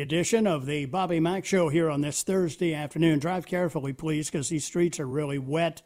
edition 0.00 0.46
of 0.46 0.66
the 0.66 0.84
Bobby 0.86 1.20
Mack 1.20 1.44
Show 1.44 1.68
here 1.68 1.90
on 1.90 2.00
this 2.00 2.22
Thursday 2.22 2.74
afternoon. 2.74 3.18
Drive 3.18 3.46
carefully, 3.46 3.92
please, 3.92 4.30
because 4.30 4.48
these 4.48 4.64
streets 4.64 5.00
are 5.00 5.06
really 5.06 5.38
wet. 5.38 5.82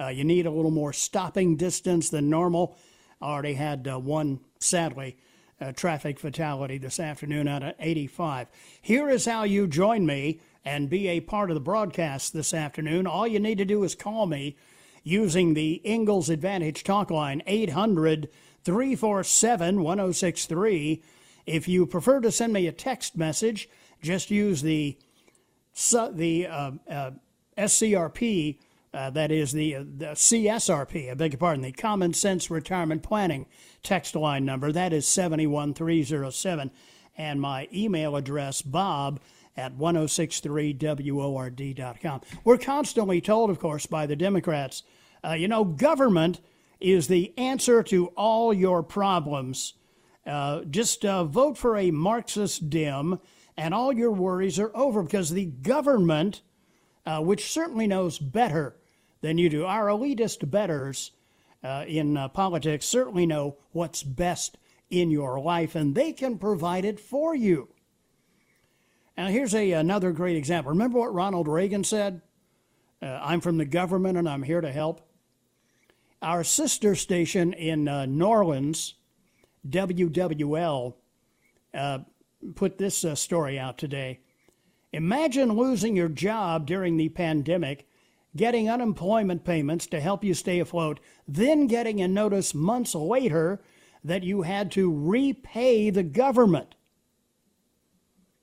Uh, 0.00 0.08
you 0.08 0.24
need 0.24 0.46
a 0.46 0.50
little 0.50 0.70
more 0.70 0.92
stopping 0.92 1.56
distance 1.56 2.08
than 2.10 2.28
normal. 2.28 2.76
I 3.20 3.26
Already 3.26 3.54
had 3.54 3.86
uh, 3.86 3.98
one, 3.98 4.40
sadly, 4.58 5.16
uh, 5.60 5.72
traffic 5.72 6.18
fatality 6.18 6.78
this 6.78 6.98
afternoon 6.98 7.48
out 7.48 7.62
of 7.62 7.74
85. 7.78 8.48
Here 8.80 9.08
is 9.08 9.24
how 9.24 9.44
you 9.44 9.66
join 9.66 10.04
me 10.04 10.40
and 10.64 10.90
be 10.90 11.08
a 11.08 11.20
part 11.20 11.50
of 11.50 11.54
the 11.54 11.60
broadcast 11.60 12.32
this 12.32 12.52
afternoon. 12.52 13.06
All 13.06 13.26
you 13.26 13.40
need 13.40 13.58
to 13.58 13.64
do 13.64 13.84
is 13.84 13.94
call 13.94 14.26
me 14.26 14.56
using 15.02 15.54
the 15.54 15.74
Ingles 15.84 16.28
Advantage 16.28 16.84
talk 16.84 17.10
line, 17.10 17.42
800 17.46 18.28
347 18.64 19.82
1063. 19.82 21.02
If 21.46 21.68
you 21.68 21.86
prefer 21.86 22.20
to 22.20 22.32
send 22.32 22.52
me 22.52 22.66
a 22.66 22.72
text 22.72 23.16
message, 23.16 23.68
just 24.02 24.30
use 24.30 24.60
the, 24.62 24.98
the 26.12 26.46
uh, 26.46 26.70
uh, 26.90 27.10
SCRP, 27.58 28.58
uh, 28.92 29.10
that 29.10 29.32
is 29.32 29.52
the, 29.52 29.74
the 29.74 30.12
CSRP, 30.12 31.10
I 31.10 31.14
beg 31.14 31.32
your 31.32 31.38
pardon, 31.38 31.62
the 31.62 31.72
Common 31.72 32.14
Sense 32.14 32.48
Retirement 32.50 33.02
Planning 33.02 33.46
text 33.82 34.14
line 34.14 34.44
number. 34.44 34.70
That 34.70 34.92
is 34.92 35.08
71307. 35.08 36.70
And 37.16 37.40
my 37.40 37.68
email 37.72 38.16
address, 38.16 38.60
bob 38.62 39.20
at 39.56 39.78
1063word.com. 39.78 42.20
We're 42.44 42.58
constantly 42.58 43.20
told, 43.20 43.50
of 43.50 43.60
course, 43.60 43.86
by 43.86 44.06
the 44.06 44.16
Democrats, 44.16 44.82
uh, 45.24 45.32
you 45.32 45.48
know, 45.48 45.64
government 45.64 46.40
is 46.80 47.08
the 47.08 47.32
answer 47.38 47.82
to 47.84 48.08
all 48.08 48.52
your 48.52 48.82
problems. 48.82 49.72
Uh, 50.26 50.62
just 50.64 51.04
uh, 51.04 51.24
vote 51.24 51.58
for 51.58 51.76
a 51.76 51.90
Marxist 51.90 52.70
dim, 52.70 53.20
and 53.56 53.74
all 53.74 53.92
your 53.92 54.10
worries 54.10 54.58
are 54.58 54.74
over 54.74 55.02
because 55.02 55.30
the 55.30 55.44
government, 55.44 56.40
uh, 57.04 57.20
which 57.20 57.52
certainly 57.52 57.86
knows 57.86 58.18
better 58.18 58.76
than 59.20 59.36
you 59.36 59.50
do, 59.50 59.66
our 59.66 59.86
elitist 59.86 60.50
betters 60.50 61.12
uh, 61.62 61.84
in 61.86 62.16
uh, 62.16 62.28
politics 62.28 62.86
certainly 62.86 63.26
know 63.26 63.56
what's 63.72 64.02
best 64.02 64.56
in 64.88 65.10
your 65.10 65.38
life, 65.40 65.74
and 65.74 65.94
they 65.94 66.12
can 66.12 66.38
provide 66.38 66.84
it 66.84 66.98
for 66.98 67.34
you. 67.34 67.68
Now, 69.16 69.26
here's 69.28 69.54
a, 69.54 69.72
another 69.72 70.12
great 70.12 70.36
example. 70.36 70.70
Remember 70.70 70.98
what 70.98 71.14
Ronald 71.14 71.48
Reagan 71.48 71.84
said? 71.84 72.22
Uh, 73.02 73.18
I'm 73.22 73.40
from 73.40 73.58
the 73.58 73.64
government 73.64 74.16
and 74.16 74.28
I'm 74.28 74.42
here 74.42 74.60
to 74.60 74.72
help. 74.72 75.02
Our 76.22 76.42
sister 76.42 76.94
station 76.94 77.52
in 77.52 77.84
New 77.84 78.24
Orleans, 78.24 78.94
WWL, 79.68 80.94
uh, 81.72 81.98
put 82.54 82.78
this 82.78 83.04
uh, 83.04 83.14
story 83.14 83.58
out 83.58 83.78
today. 83.78 84.20
Imagine 84.92 85.52
losing 85.52 85.96
your 85.96 86.08
job 86.08 86.66
during 86.66 86.96
the 86.96 87.08
pandemic, 87.08 87.88
getting 88.36 88.70
unemployment 88.70 89.44
payments 89.44 89.86
to 89.88 90.00
help 90.00 90.22
you 90.22 90.34
stay 90.34 90.60
afloat, 90.60 91.00
then 91.26 91.66
getting 91.66 92.00
a 92.00 92.08
notice 92.08 92.54
months 92.54 92.94
later 92.94 93.60
that 94.04 94.22
you 94.22 94.42
had 94.42 94.70
to 94.72 94.92
repay 94.92 95.90
the 95.90 96.02
government. 96.02 96.74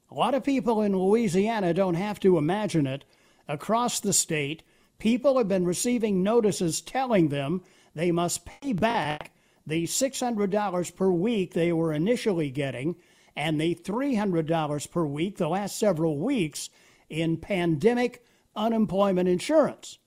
A 0.09 0.16
lot 0.16 0.34
of 0.34 0.44
people 0.44 0.82
in 0.82 0.98
Louisiana 0.98 1.74
don't 1.74 1.94
have 1.94 2.20
to 2.22 2.38
imagine 2.38 2.86
it. 2.86 3.06
Across 3.48 4.02
the 4.02 4.12
state, 4.12 4.64
people 4.98 5.38
have 5.38 5.48
been 5.48 5.66
receiving 5.66 6.22
notices 6.22 6.82
telling 6.82 7.30
them 7.30 7.62
they 7.96 8.12
must 8.12 8.46
pay 8.46 8.74
back 8.74 9.31
the 9.66 9.86
$600 9.86 10.96
per 10.96 11.12
week 11.12 11.54
they 11.54 11.72
were 11.72 11.94
initially 11.94 12.50
getting 12.50 12.96
and 13.36 13.60
the 13.60 13.76
$300 13.76 14.92
per 14.92 15.06
week 15.06 15.38
the 15.38 15.48
last 15.48 15.78
several 15.78 16.18
weeks 16.18 16.70
in 17.10 17.38
pandemic 17.38 18.24
unemployment 18.56 19.30
insurance. 19.30 20.00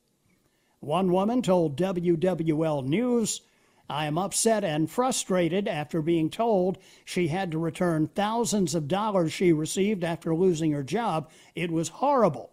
One 0.81 1.11
woman 1.13 1.41
told 1.43 1.79
WWL 1.79 2.85
News 2.85 3.41
I 3.89 4.07
am 4.07 4.17
upset 4.17 4.65
and 4.65 4.91
frustrated 4.91 5.69
after 5.69 6.01
being 6.01 6.31
told 6.31 6.79
she 7.05 7.29
had 7.29 7.51
to 7.53 7.59
return 7.59 8.09
thousands 8.09 8.75
of 8.75 8.89
dollars 8.89 9.33
she 9.33 9.53
received 9.53 10.03
after 10.03 10.35
losing 10.35 10.73
her 10.73 10.83
job. 10.83 11.31
It 11.55 11.71
was 11.71 11.89
horrible. 11.89 12.53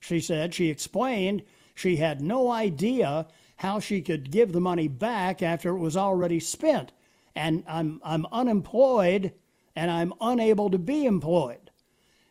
She 0.00 0.20
said 0.20 0.52
she 0.52 0.70
explained 0.70 1.42
she 1.74 1.96
had 1.96 2.20
no 2.20 2.50
idea 2.50 3.28
how 3.56 3.80
she 3.80 4.00
could 4.00 4.30
give 4.30 4.52
the 4.52 4.60
money 4.60 4.88
back 4.88 5.42
after 5.42 5.70
it 5.70 5.78
was 5.78 5.96
already 5.96 6.40
spent. 6.40 6.92
And 7.34 7.64
I'm, 7.66 8.00
I'm 8.04 8.26
unemployed 8.32 9.32
and 9.76 9.90
I'm 9.90 10.12
unable 10.20 10.70
to 10.70 10.78
be 10.78 11.06
employed. 11.06 11.70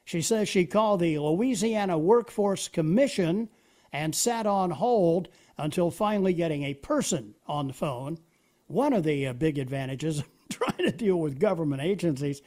She 0.06 0.22
says 0.22 0.50
she 0.50 0.66
called 0.66 1.00
the 1.00 1.18
Louisiana 1.20 1.98
Workforce 1.98 2.68
Commission 2.68 3.50
and 3.92 4.16
sat 4.16 4.46
on 4.46 4.72
hold 4.72 5.30
until 5.58 5.92
finally 5.92 6.34
getting 6.34 6.64
a 6.64 6.74
person 6.74 7.36
on 7.48 7.68
the 7.68 7.74
phone 7.74 8.18
one 8.68 8.94
of 8.94 9.04
the 9.04 9.28
uh, 9.28 9.34
big 9.34 9.58
advantages 9.58 10.20
of 10.20 10.30
trying 10.50 10.78
to 10.78 10.92
deal 10.92 11.20
with 11.20 11.40
government 11.40 11.82
agencies, 11.82 12.42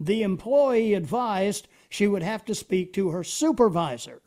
the 0.00 0.22
employee 0.22 0.94
advised 0.94 1.68
she 1.88 2.06
would 2.06 2.22
have 2.22 2.44
to 2.44 2.54
speak 2.54 2.92
to 2.92 3.10
her 3.10 3.24
supervisor. 3.24 4.22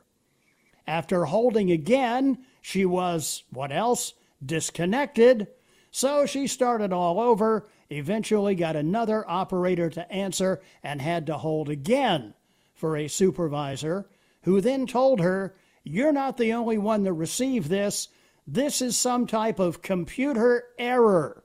After 0.88 1.26
holding 1.26 1.72
again, 1.72 2.46
she 2.68 2.84
was, 2.84 3.44
what 3.52 3.72
else? 3.72 4.16
Disconnected. 4.44 5.50
So 5.92 6.26
she 6.26 6.48
started 6.48 6.92
all 6.92 7.20
over, 7.20 7.70
eventually 7.92 8.56
got 8.56 8.76
another 8.76 9.24
operator 9.30 9.88
to 9.92 10.12
answer, 10.12 10.64
and 10.82 11.00
had 11.00 11.28
to 11.28 11.38
hold 11.38 11.70
again 11.70 12.34
for 12.74 12.98
a 12.98 13.08
supervisor, 13.08 14.10
who 14.46 14.62
then 14.62 14.88
told 14.88 15.20
her, 15.20 15.56
You're 15.84 16.12
not 16.12 16.38
the 16.38 16.54
only 16.54 16.80
one 16.80 17.04
that 17.04 17.14
received 17.14 17.70
this. 17.70 18.08
This 18.48 18.82
is 18.82 18.98
some 18.98 19.28
type 19.28 19.60
of 19.60 19.84
computer 19.84 20.64
error. 20.80 21.44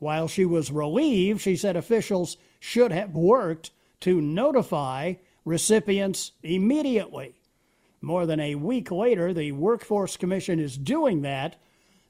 While 0.00 0.26
she 0.26 0.44
was 0.44 0.72
relieved, 0.72 1.42
she 1.42 1.54
said 1.54 1.76
officials 1.76 2.38
should 2.58 2.90
have 2.90 3.14
worked 3.14 3.70
to 4.00 4.20
notify 4.20 5.14
recipients 5.44 6.32
immediately. 6.42 7.36
More 8.00 8.26
than 8.26 8.40
a 8.40 8.54
week 8.54 8.90
later, 8.90 9.32
the 9.32 9.52
Workforce 9.52 10.16
Commission 10.16 10.58
is 10.58 10.76
doing 10.76 11.22
that 11.22 11.56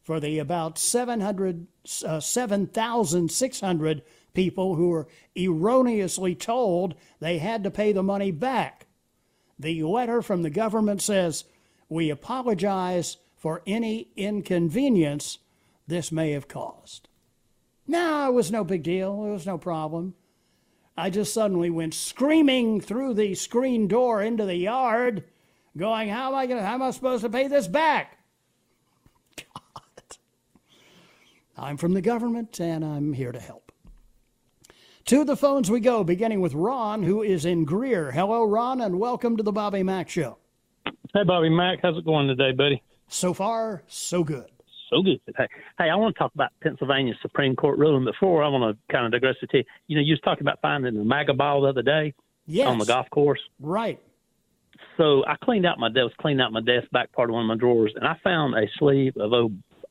for 0.02 0.20
the 0.20 0.38
about 0.38 0.78
700, 0.78 1.66
uh, 2.04 2.20
7,600 2.20 4.02
people 4.34 4.74
who 4.76 4.90
were 4.90 5.08
erroneously 5.36 6.34
told 6.34 6.94
they 7.20 7.38
had 7.38 7.64
to 7.64 7.70
pay 7.70 7.92
the 7.92 8.02
money 8.02 8.30
back. 8.30 8.86
The 9.58 9.82
letter 9.82 10.22
from 10.22 10.42
the 10.42 10.50
government 10.50 11.02
says, 11.02 11.44
We 11.88 12.10
apologize 12.10 13.16
for 13.36 13.62
any 13.66 14.08
inconvenience 14.16 15.38
this 15.86 16.12
may 16.12 16.32
have 16.32 16.48
caused. 16.48 17.08
No, 17.86 18.28
it 18.28 18.34
was 18.34 18.50
no 18.50 18.64
big 18.64 18.82
deal. 18.82 19.24
It 19.24 19.30
was 19.30 19.46
no 19.46 19.58
problem. 19.58 20.14
I 20.96 21.10
just 21.10 21.32
suddenly 21.32 21.70
went 21.70 21.94
screaming 21.94 22.80
through 22.80 23.14
the 23.14 23.34
screen 23.34 23.86
door 23.86 24.22
into 24.22 24.44
the 24.44 24.56
yard 24.56 25.24
going, 25.76 26.08
"How 26.08 26.28
am 26.28 26.34
I 26.34 26.46
going? 26.46 26.62
How 26.62 26.74
am 26.74 26.82
I 26.82 26.90
supposed 26.90 27.22
to 27.22 27.30
pay 27.30 27.48
this 27.48 27.66
back?" 27.66 28.18
God, 29.36 29.46
I'm 31.56 31.76
from 31.76 31.94
the 31.94 32.02
government, 32.02 32.60
and 32.60 32.84
I'm 32.84 33.12
here 33.12 33.32
to 33.32 33.40
help. 33.40 33.72
To 35.06 35.24
the 35.24 35.36
phones 35.36 35.70
we 35.70 35.80
go, 35.80 36.02
beginning 36.02 36.40
with 36.40 36.52
Ron, 36.52 37.02
who 37.04 37.22
is 37.22 37.44
in 37.44 37.64
Greer. 37.64 38.10
Hello, 38.10 38.44
Ron, 38.44 38.80
and 38.80 38.98
welcome 38.98 39.36
to 39.36 39.42
the 39.42 39.52
Bobby 39.52 39.82
Mack 39.84 40.08
Show. 40.08 40.38
Hey, 41.14 41.22
Bobby 41.24 41.48
Mack, 41.48 41.78
how's 41.80 41.96
it 41.96 42.04
going 42.04 42.26
today, 42.26 42.52
buddy? 42.52 42.82
So 43.08 43.32
far, 43.32 43.84
so 43.86 44.24
good. 44.24 44.50
So 44.90 45.02
good. 45.02 45.20
Hey, 45.36 45.46
hey, 45.78 45.90
I 45.90 45.94
want 45.94 46.14
to 46.14 46.18
talk 46.18 46.34
about 46.34 46.50
Pennsylvania 46.60 47.14
Supreme 47.22 47.56
Court 47.56 47.78
ruling. 47.78 48.04
Before 48.04 48.42
I 48.42 48.48
want 48.48 48.76
to 48.76 48.92
kind 48.92 49.06
of 49.06 49.12
digress 49.12 49.36
to 49.40 49.58
you. 49.58 49.64
You 49.86 49.96
know, 49.96 50.02
you 50.02 50.12
was 50.12 50.20
talking 50.20 50.42
about 50.42 50.60
finding 50.60 50.94
the 50.94 51.04
MAGA 51.04 51.34
ball 51.34 51.62
the 51.62 51.68
other 51.68 51.82
day 51.82 52.14
yes. 52.46 52.66
on 52.68 52.78
the 52.78 52.84
golf 52.84 53.08
course. 53.10 53.40
Right. 53.60 54.00
So 54.96 55.24
I 55.26 55.36
cleaned 55.42 55.66
out 55.66 55.78
my 55.78 55.88
desk, 55.88 56.16
cleaned 56.18 56.40
out 56.40 56.52
my 56.52 56.60
desk 56.60 56.90
back 56.90 57.12
part 57.12 57.30
of 57.30 57.34
one 57.34 57.42
of 57.44 57.48
my 57.48 57.56
drawers, 57.56 57.92
and 57.94 58.06
I 58.06 58.16
found 58.22 58.54
a 58.54 58.66
sleeve 58.78 59.16
of 59.16 59.32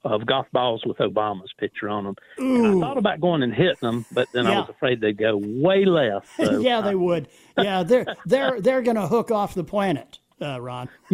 of 0.05 0.25
golf 0.25 0.45
balls 0.53 0.83
with 0.85 0.97
Obama's 0.97 1.51
picture 1.59 1.89
on 1.89 2.03
them. 2.03 2.15
Ooh. 2.39 2.65
And 2.65 2.83
I 2.83 2.87
thought 2.87 2.97
about 2.97 3.19
going 3.19 3.41
and 3.41 3.53
hitting 3.53 3.75
them, 3.81 4.05
but 4.11 4.27
then 4.33 4.45
yeah. 4.45 4.51
I 4.51 4.59
was 4.59 4.69
afraid 4.69 5.01
they'd 5.01 5.17
go 5.17 5.35
way 5.41 5.83
left. 5.83 6.27
So 6.37 6.59
yeah, 6.61 6.81
they 6.81 6.95
would. 6.95 7.27
Yeah, 7.57 7.83
they're 7.83 8.05
they're 8.25 8.61
they're 8.61 8.81
going 8.81 8.97
to 8.97 9.07
hook 9.07 9.31
off 9.31 9.55
the 9.55 9.63
planet, 9.63 10.19
uh, 10.41 10.61
Ron. 10.61 10.89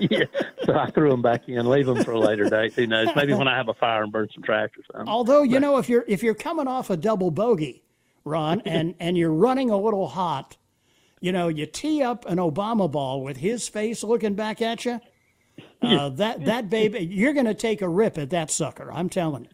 yeah, 0.00 0.24
so 0.64 0.74
I 0.74 0.90
threw 0.90 1.10
them 1.10 1.22
back 1.22 1.48
in, 1.48 1.68
leave 1.68 1.86
them 1.86 2.02
for 2.02 2.12
a 2.12 2.18
later 2.18 2.48
date. 2.48 2.72
Who 2.72 2.86
knows? 2.86 3.08
Maybe 3.14 3.34
when 3.34 3.46
I 3.46 3.56
have 3.56 3.68
a 3.68 3.74
fire 3.74 4.02
and 4.02 4.10
burn 4.10 4.28
some 4.32 4.42
tracks 4.42 4.78
or 4.78 4.82
something. 4.90 5.08
Although 5.08 5.42
you 5.42 5.56
but, 5.56 5.58
know, 5.60 5.76
if 5.76 5.88
you're 5.88 6.04
if 6.08 6.22
you're 6.22 6.34
coming 6.34 6.66
off 6.66 6.88
a 6.88 6.96
double 6.96 7.30
bogey, 7.30 7.82
Ron, 8.24 8.60
and 8.64 8.94
and 8.98 9.18
you're 9.18 9.32
running 9.32 9.70
a 9.70 9.76
little 9.76 10.08
hot, 10.08 10.56
you 11.20 11.32
know, 11.32 11.48
you 11.48 11.66
tee 11.66 12.02
up 12.02 12.26
an 12.26 12.38
Obama 12.38 12.90
ball 12.90 13.22
with 13.22 13.38
his 13.38 13.68
face 13.68 14.02
looking 14.02 14.34
back 14.34 14.62
at 14.62 14.84
you 14.84 15.00
uh, 15.82 16.08
that 16.10 16.44
that 16.44 16.70
baby, 16.70 17.00
you're 17.00 17.32
going 17.32 17.46
to 17.46 17.54
take 17.54 17.82
a 17.82 17.88
rip 17.88 18.18
at 18.18 18.30
that 18.30 18.50
sucker. 18.50 18.90
I'm 18.92 19.08
telling 19.08 19.44
you. 19.44 19.50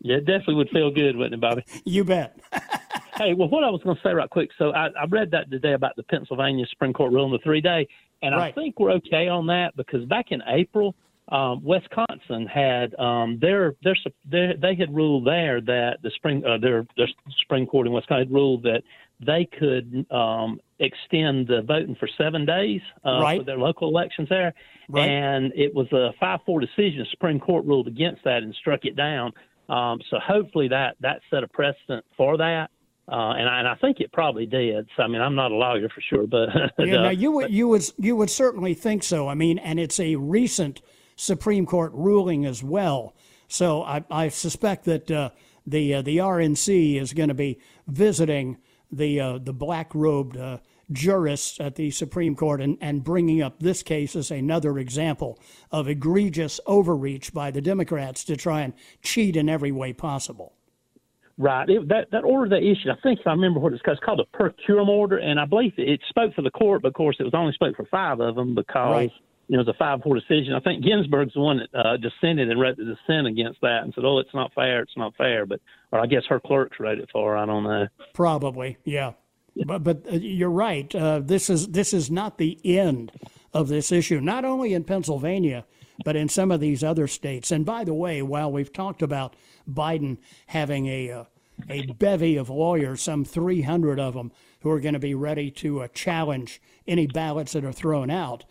Yeah, 0.00 0.16
it 0.16 0.26
definitely 0.26 0.56
would 0.56 0.70
feel 0.70 0.90
good, 0.90 1.16
wouldn't 1.16 1.34
it, 1.34 1.40
Bobby? 1.40 1.64
You 1.84 2.04
bet. 2.04 2.38
hey, 3.16 3.32
well, 3.32 3.48
what 3.48 3.64
I 3.64 3.70
was 3.70 3.80
going 3.82 3.96
to 3.96 4.02
say 4.02 4.12
right 4.12 4.28
quick. 4.28 4.50
So 4.58 4.70
I, 4.72 4.88
I 4.88 5.06
read 5.08 5.30
that 5.30 5.50
today 5.50 5.72
about 5.72 5.96
the 5.96 6.02
Pennsylvania 6.02 6.66
Supreme 6.68 6.92
Court 6.92 7.12
ruling 7.12 7.32
the 7.32 7.38
three 7.42 7.60
day, 7.60 7.88
and 8.22 8.34
right. 8.34 8.52
I 8.52 8.52
think 8.52 8.78
we're 8.78 8.92
okay 8.92 9.28
on 9.28 9.46
that 9.46 9.72
because 9.76 10.04
back 10.04 10.26
in 10.30 10.42
April, 10.46 10.94
um, 11.28 11.64
Wisconsin 11.64 12.46
had 12.46 12.94
um, 12.96 13.38
their, 13.40 13.76
their 13.82 13.96
their 14.30 14.56
they 14.56 14.74
had 14.74 14.94
ruled 14.94 15.26
there 15.26 15.60
that 15.62 15.98
the 16.02 16.10
spring 16.16 16.44
uh, 16.44 16.58
their 16.58 16.86
their 16.98 17.08
Supreme 17.40 17.66
Court 17.66 17.86
in 17.86 17.94
Wisconsin 17.94 18.26
had 18.26 18.34
ruled 18.34 18.62
that 18.64 18.82
they 19.20 19.48
could 19.58 20.06
um, 20.10 20.60
extend 20.78 21.48
the 21.48 21.62
voting 21.62 21.96
for 21.98 22.08
seven 22.18 22.44
days 22.44 22.80
uh, 23.04 23.20
right. 23.20 23.40
for 23.40 23.44
their 23.44 23.58
local 23.58 23.88
elections 23.88 24.28
there. 24.28 24.54
Right. 24.88 25.08
And 25.08 25.52
it 25.54 25.74
was 25.74 25.90
a 25.92 26.10
5 26.18 26.40
4 26.44 26.60
decision. 26.60 26.98
The 26.98 27.06
Supreme 27.10 27.40
Court 27.40 27.64
ruled 27.64 27.88
against 27.88 28.24
that 28.24 28.42
and 28.42 28.54
struck 28.54 28.84
it 28.84 28.96
down. 28.96 29.32
Um, 29.68 30.00
so 30.10 30.18
hopefully 30.18 30.68
that, 30.68 30.96
that 31.00 31.20
set 31.30 31.42
a 31.42 31.48
precedent 31.48 32.04
for 32.16 32.36
that. 32.36 32.70
Uh, 33.06 33.32
and, 33.32 33.48
I, 33.48 33.58
and 33.58 33.68
I 33.68 33.74
think 33.76 34.00
it 34.00 34.12
probably 34.12 34.46
did. 34.46 34.88
So 34.96 35.02
I 35.02 35.08
mean, 35.08 35.20
I'm 35.20 35.34
not 35.34 35.52
a 35.52 35.54
lawyer 35.54 35.88
for 35.88 36.00
sure, 36.00 36.26
but 36.26 36.48
yeah, 36.78 37.02
now 37.02 37.10
you 37.10 37.32
would 37.32 37.52
you 37.52 37.68
would 37.68 37.84
you 37.98 38.16
would 38.16 38.30
certainly 38.30 38.72
think 38.72 39.02
so. 39.02 39.28
I 39.28 39.34
mean, 39.34 39.58
and 39.58 39.78
it's 39.78 40.00
a 40.00 40.16
recent 40.16 40.80
Supreme 41.14 41.66
Court 41.66 41.92
ruling 41.92 42.46
as 42.46 42.62
well. 42.62 43.14
So 43.46 43.82
I, 43.82 44.04
I 44.10 44.28
suspect 44.28 44.84
that 44.86 45.10
uh, 45.10 45.30
the 45.66 45.96
uh, 45.96 46.02
the 46.02 46.16
RNC 46.16 46.98
is 46.98 47.12
going 47.12 47.28
to 47.28 47.34
be 47.34 47.58
visiting 47.86 48.56
the 48.90 49.20
uh, 49.20 49.38
the 49.38 49.52
black 49.52 49.94
robed 49.94 50.36
uh, 50.36 50.58
jurists 50.92 51.60
at 51.60 51.76
the 51.76 51.90
Supreme 51.90 52.36
Court 52.36 52.60
and, 52.60 52.78
and 52.80 53.02
bringing 53.02 53.42
up 53.42 53.60
this 53.60 53.82
case 53.82 54.14
as 54.14 54.30
another 54.30 54.78
example 54.78 55.38
of 55.70 55.88
egregious 55.88 56.60
overreach 56.66 57.32
by 57.32 57.50
the 57.50 57.60
Democrats 57.60 58.24
to 58.24 58.36
try 58.36 58.62
and 58.62 58.74
cheat 59.02 59.36
in 59.36 59.48
every 59.48 59.72
way 59.72 59.92
possible. 59.92 60.54
Right. 61.36 61.68
It, 61.68 61.88
that 61.88 62.10
that 62.12 62.24
order 62.24 62.48
they 62.48 62.64
issued, 62.64 62.90
I 62.90 63.00
think 63.02 63.20
if 63.20 63.26
I 63.26 63.32
remember 63.32 63.58
what 63.58 63.72
it's 63.72 63.82
called, 63.82 63.98
it's 63.98 64.04
called 64.04 64.20
a 64.20 64.36
per 64.36 64.54
curiam 64.66 64.88
order, 64.88 65.18
and 65.18 65.40
I 65.40 65.46
believe 65.46 65.72
it, 65.76 65.88
it 65.88 66.00
spoke 66.08 66.34
for 66.34 66.42
the 66.42 66.50
court, 66.50 66.82
but 66.82 66.88
of 66.88 66.94
course 66.94 67.16
it 67.18 67.24
was 67.24 67.34
only 67.34 67.52
spoke 67.52 67.76
for 67.76 67.86
five 67.86 68.20
of 68.20 68.36
them 68.36 68.54
because 68.54 68.92
right. 68.92 69.12
You 69.48 69.56
know 69.56 69.62
it 69.62 69.66
was 69.66 69.74
a 69.74 69.78
five 69.78 70.00
four 70.02 70.14
decision. 70.14 70.54
I 70.54 70.60
think 70.60 70.84
Ginsburg's 70.84 71.34
the 71.34 71.40
one 71.40 71.58
that 71.58 71.78
uh, 71.78 71.96
dissented 71.96 72.50
and 72.50 72.60
wrote 72.60 72.76
the 72.76 72.84
dissent 72.84 73.26
against 73.26 73.60
that 73.60 73.82
and 73.82 73.92
said, 73.94 74.04
"Oh, 74.04 74.18
it's 74.18 74.34
not 74.34 74.52
fair, 74.54 74.80
it's 74.82 74.96
not 74.96 75.14
fair." 75.16 75.46
But 75.46 75.60
or 75.92 76.00
I 76.00 76.06
guess 76.06 76.22
her 76.28 76.40
clerks 76.40 76.78
wrote 76.80 76.98
it 76.98 77.08
for 77.12 77.32
her. 77.32 77.36
I 77.36 77.46
don't 77.46 77.64
know. 77.64 77.86
Probably, 78.12 78.78
yeah. 78.84 79.12
But 79.66 79.84
but 79.84 80.06
uh, 80.10 80.16
you're 80.16 80.50
right. 80.50 80.92
Uh, 80.94 81.20
this 81.20 81.48
is 81.50 81.68
this 81.68 81.92
is 81.92 82.10
not 82.10 82.38
the 82.38 82.58
end 82.64 83.12
of 83.52 83.68
this 83.68 83.92
issue. 83.92 84.20
Not 84.20 84.44
only 84.44 84.74
in 84.74 84.84
Pennsylvania, 84.84 85.64
but 86.04 86.16
in 86.16 86.28
some 86.28 86.50
of 86.50 86.60
these 86.60 86.82
other 86.82 87.06
states. 87.06 87.50
And 87.50 87.64
by 87.64 87.84
the 87.84 87.94
way, 87.94 88.22
while 88.22 88.50
we've 88.50 88.72
talked 88.72 89.02
about 89.02 89.36
Biden 89.68 90.18
having 90.48 90.86
a 90.86 91.10
uh, 91.10 91.24
a 91.68 91.86
bevy 91.86 92.36
of 92.36 92.50
lawyers, 92.50 93.00
some 93.00 93.24
300 93.24 94.00
of 94.00 94.14
them, 94.14 94.32
who 94.60 94.70
are 94.70 94.80
going 94.80 94.94
to 94.94 95.00
be 95.00 95.14
ready 95.14 95.50
to 95.50 95.82
uh, 95.82 95.88
challenge 95.88 96.60
any 96.86 97.06
ballots 97.06 97.52
that 97.52 97.64
are 97.64 97.72
thrown 97.72 98.10
out, 98.10 98.44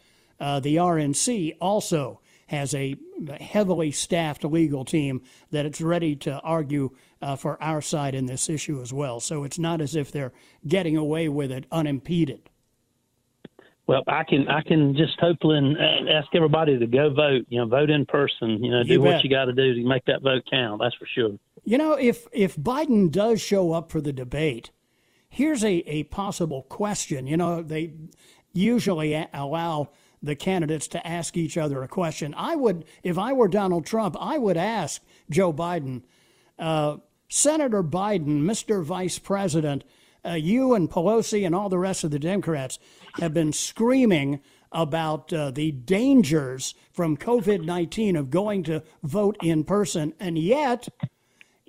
uh, 0.44 0.60
the 0.60 0.76
RNC 0.76 1.56
also 1.62 2.20
has 2.48 2.76
a 2.76 2.98
heavily 3.40 3.92
staffed 3.92 4.44
legal 4.44 4.84
team 4.84 5.22
that 5.52 5.66
it's 5.66 5.80
ready 5.80 6.18
to 6.18 6.38
argue 6.42 6.92
uh, 7.22 7.38
for 7.38 7.62
our 7.64 7.82
side 7.82 8.14
in 8.14 8.26
this 8.26 8.50
issue 8.50 8.82
as 8.82 8.92
well. 8.92 9.22
So 9.22 9.46
it's 9.46 9.58
not 9.58 9.80
as 9.80 9.96
if 9.96 10.12
they're 10.12 10.34
getting 10.68 10.98
away 10.98 11.30
with 11.30 11.50
it 11.50 11.66
unimpeded. 11.72 12.50
Well, 13.88 14.04
I 14.06 14.26
can 14.26 14.48
I 14.50 14.62
can 14.62 14.96
just 14.98 15.18
hopefully 15.20 15.76
ask 16.10 16.28
everybody 16.34 16.78
to 16.78 16.88
go 16.88 17.14
vote. 17.14 17.46
You 17.48 17.60
know, 17.60 17.66
vote 17.66 17.90
in 17.90 18.06
person. 18.06 18.64
You 18.64 18.72
know, 18.72 18.84
do 18.84 18.94
you 18.94 19.02
what 19.02 19.24
you 19.24 19.30
got 19.30 19.46
to 19.46 19.54
do 19.54 19.74
to 19.74 19.84
make 19.88 20.06
that 20.06 20.22
vote 20.22 20.44
count. 20.50 20.82
That's 20.82 20.96
for 20.96 21.06
sure. 21.06 21.38
You 21.64 21.78
know, 21.78 21.94
if 21.94 22.28
if 22.34 22.58
Biden 22.58 23.10
does 23.10 23.42
show 23.42 23.72
up 23.72 23.92
for 23.92 24.02
the 24.02 24.14
debate, 24.14 24.72
here's 25.30 25.64
a, 25.64 25.76
a 25.90 26.04
possible 26.04 26.64
question. 26.64 27.28
You 27.28 27.38
know, 27.38 27.62
they 27.62 27.94
usually 28.54 29.28
allow 29.34 29.90
the 30.24 30.36
candidates 30.36 30.88
to 30.88 31.06
ask 31.06 31.36
each 31.36 31.58
other 31.58 31.84
a 31.84 31.88
question. 31.88 32.34
I 32.36 32.56
would, 32.56 32.86
if 33.04 33.18
I 33.18 33.34
were 33.34 33.50
Donald 33.50 33.86
Trump, 33.86 34.16
I 34.20 34.38
would 34.38 34.58
ask 34.58 35.02
Joe 35.30 35.52
Biden, 35.52 36.04
uh, 36.58 36.98
Senator 37.28 37.84
Biden, 37.84 38.42
Mr. 38.44 38.82
Vice 38.82 39.20
President, 39.20 39.84
uh, 40.26 40.32
you 40.32 40.74
and 40.74 40.90
Pelosi 40.90 41.46
and 41.46 41.54
all 41.54 41.68
the 41.68 41.78
rest 41.78 42.06
of 42.06 42.12
the 42.12 42.20
Democrats 42.20 42.80
have 43.20 43.34
been 43.34 43.52
screaming 43.52 44.40
about 44.72 45.32
uh, 45.34 45.52
the 45.52 45.72
dangers 45.72 46.74
from 46.92 47.18
COVID 47.18 47.64
19 47.64 48.16
of 48.16 48.30
going 48.30 48.64
to 48.64 48.82
vote 49.04 49.38
in 49.44 49.64
person, 49.64 50.14
and 50.20 50.38
yet 50.38 50.88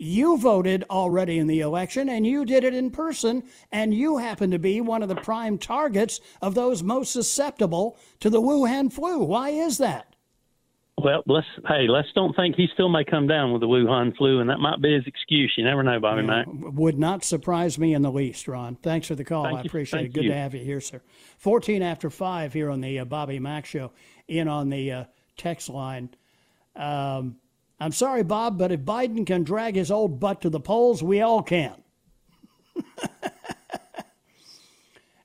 you 0.04 0.36
voted 0.36 0.84
already 0.90 1.38
in 1.38 1.46
the 1.46 1.60
election 1.60 2.08
and 2.08 2.26
you 2.26 2.44
did 2.44 2.64
it 2.64 2.74
in 2.74 2.90
person, 2.90 3.42
and 3.72 3.94
you 3.94 4.18
happen 4.18 4.50
to 4.50 4.58
be 4.58 4.80
one 4.80 5.02
of 5.02 5.08
the 5.08 5.16
prime 5.16 5.58
targets 5.58 6.20
of 6.42 6.54
those 6.54 6.82
most 6.82 7.12
susceptible 7.12 7.98
to 8.20 8.30
the 8.30 8.40
Wuhan 8.40 8.92
flu. 8.92 9.18
Why 9.20 9.50
is 9.50 9.78
that? 9.78 10.14
Well, 10.96 11.24
let's 11.26 11.46
hey, 11.66 11.88
let's 11.88 12.06
don't 12.14 12.36
think 12.36 12.54
he 12.54 12.68
still 12.72 12.88
may 12.88 13.04
come 13.04 13.26
down 13.26 13.52
with 13.52 13.60
the 13.60 13.66
Wuhan 13.66 14.16
flu, 14.16 14.40
and 14.40 14.48
that 14.48 14.60
might 14.60 14.80
be 14.80 14.94
his 14.94 15.04
excuse. 15.06 15.52
You 15.56 15.64
never 15.64 15.82
know, 15.82 15.98
Bobby 15.98 16.22
yeah, 16.22 16.44
Mack. 16.44 16.46
Would 16.48 16.98
not 16.98 17.24
surprise 17.24 17.78
me 17.80 17.94
in 17.94 18.02
the 18.02 18.12
least, 18.12 18.46
Ron. 18.46 18.76
Thanks 18.76 19.08
for 19.08 19.16
the 19.16 19.24
call. 19.24 19.44
Thank 19.44 19.58
I 19.58 19.60
appreciate 19.62 20.00
Thank 20.00 20.10
it. 20.10 20.14
Good 20.14 20.24
you. 20.24 20.30
to 20.30 20.36
have 20.36 20.54
you 20.54 20.64
here, 20.64 20.80
sir. 20.80 21.02
Fourteen 21.36 21.82
after 21.82 22.10
five 22.10 22.52
here 22.52 22.70
on 22.70 22.80
the 22.80 23.00
uh, 23.00 23.04
Bobby 23.04 23.40
Mack 23.40 23.66
Show. 23.66 23.90
In 24.28 24.46
on 24.46 24.70
the 24.70 24.92
uh, 24.92 25.04
text 25.36 25.68
line. 25.68 26.10
Um, 26.76 27.36
I'm 27.80 27.92
sorry, 27.92 28.22
Bob, 28.22 28.58
but 28.58 28.72
if 28.72 28.80
Biden 28.80 29.26
can 29.26 29.42
drag 29.42 29.74
his 29.74 29.90
old 29.90 30.20
butt 30.20 30.40
to 30.42 30.50
the 30.50 30.60
polls, 30.60 31.02
we 31.02 31.20
all 31.20 31.42
can. 31.42 31.74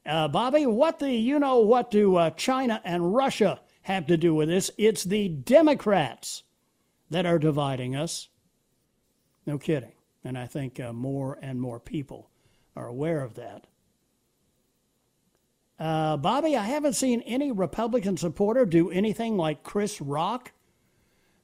uh, 0.05 0.27
Bobby, 0.27 0.65
what 0.65 0.99
the 0.99 1.11
you 1.11 1.39
know 1.39 1.59
what 1.59 1.91
do 1.91 2.15
uh, 2.15 2.31
China 2.31 2.81
and 2.83 3.13
Russia 3.13 3.61
have 3.83 4.07
to 4.07 4.17
do 4.17 4.33
with 4.33 4.49
this? 4.49 4.71
It's 4.77 5.03
the 5.03 5.29
Democrats 5.29 6.43
that 7.09 7.25
are 7.25 7.39
dividing 7.39 7.95
us. 7.95 8.29
No 9.45 9.57
kidding. 9.57 9.93
And 10.23 10.37
I 10.37 10.47
think 10.47 10.79
uh, 10.79 10.93
more 10.93 11.39
and 11.41 11.61
more 11.61 11.79
people 11.79 12.29
are 12.75 12.87
aware 12.87 13.23
of 13.23 13.35
that. 13.35 13.67
Uh, 15.79 16.17
Bobby, 16.17 16.57
I 16.57 16.65
haven't 16.65 16.93
seen 16.93 17.21
any 17.21 17.51
Republican 17.51 18.17
supporter 18.17 18.65
do 18.65 18.91
anything 18.91 19.37
like 19.37 19.63
Chris 19.63 20.01
Rock. 20.01 20.51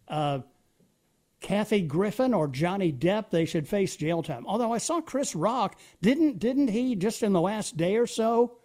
Uh, 0.07 0.39
Kathy 1.45 1.81
Griffin 1.81 2.33
or 2.33 2.47
Johnny 2.47 2.91
Depp, 2.91 3.29
they 3.29 3.45
should 3.45 3.67
face 3.67 3.95
jail 3.95 4.23
time. 4.23 4.47
Although 4.47 4.73
I 4.73 4.79
saw 4.79 4.99
Chris 4.99 5.35
Rock, 5.35 5.79
didn't 6.01 6.39
didn't 6.39 6.69
he 6.69 6.95
just 6.95 7.21
in 7.21 7.33
the 7.33 7.39
last 7.41 7.77
day 7.77 7.97
or 7.97 8.07
so 8.07 8.57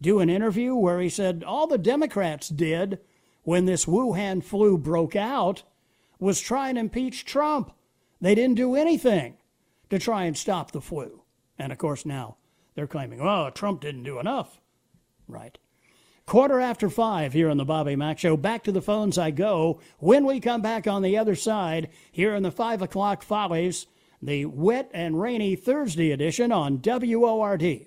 do 0.00 0.20
an 0.20 0.30
interview 0.30 0.76
where 0.76 1.00
he 1.00 1.08
said 1.08 1.42
all 1.44 1.66
the 1.66 1.76
Democrats 1.76 2.48
did 2.48 3.00
when 3.42 3.64
this 3.64 3.86
Wuhan 3.86 4.44
flu 4.44 4.78
broke 4.78 5.16
out 5.16 5.64
was 6.20 6.40
try 6.40 6.68
and 6.68 6.78
impeach 6.78 7.24
Trump. 7.24 7.72
They 8.20 8.36
didn't 8.36 8.54
do 8.54 8.76
anything 8.76 9.36
to 9.90 9.98
try 9.98 10.22
and 10.22 10.38
stop 10.38 10.70
the 10.70 10.80
flu. 10.80 11.22
And 11.58 11.72
of 11.72 11.78
course 11.78 12.06
now 12.06 12.36
they're 12.76 12.86
claiming, 12.86 13.20
"Oh, 13.20 13.50
Trump 13.50 13.80
didn't 13.80 14.04
do 14.04 14.20
enough." 14.20 14.60
Right. 15.26 15.58
Quarter 16.26 16.58
after 16.58 16.88
five 16.88 17.34
here 17.34 17.50
on 17.50 17.58
the 17.58 17.66
Bobby 17.66 17.96
Mack 17.96 18.18
Show. 18.18 18.34
Back 18.36 18.64
to 18.64 18.72
the 18.72 18.80
phones 18.80 19.18
I 19.18 19.30
go. 19.30 19.80
When 19.98 20.24
we 20.24 20.40
come 20.40 20.62
back 20.62 20.86
on 20.86 21.02
the 21.02 21.18
other 21.18 21.34
side, 21.34 21.90
here 22.10 22.34
in 22.34 22.42
the 22.42 22.50
five 22.50 22.80
o'clock 22.80 23.22
follies, 23.22 23.86
the 24.22 24.46
wet 24.46 24.90
and 24.94 25.20
rainy 25.20 25.54
Thursday 25.54 26.12
edition 26.12 26.50
on 26.50 26.80
WORD. 26.82 27.86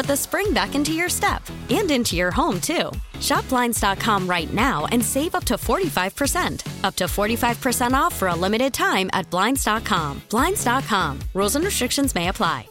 put 0.00 0.06
the 0.06 0.16
spring 0.16 0.54
back 0.54 0.74
into 0.74 0.94
your 0.94 1.10
step 1.10 1.42
and 1.68 1.90
into 1.90 2.16
your 2.16 2.30
home, 2.30 2.58
too. 2.58 2.90
Shop 3.20 3.46
Blinds.com 3.50 4.26
right 4.26 4.50
now 4.54 4.86
and 4.92 5.04
save 5.04 5.34
up 5.34 5.44
to 5.44 5.54
45%. 5.54 6.84
Up 6.84 6.96
to 6.96 7.04
45% 7.04 7.92
off 7.92 8.14
for 8.14 8.28
a 8.28 8.34
limited 8.34 8.72
time 8.72 9.10
at 9.12 9.28
Blinds.com. 9.28 10.22
Blinds.com. 10.30 11.18
Rules 11.34 11.54
and 11.56 11.64
restrictions 11.66 12.14
may 12.14 12.28
apply. 12.28 12.66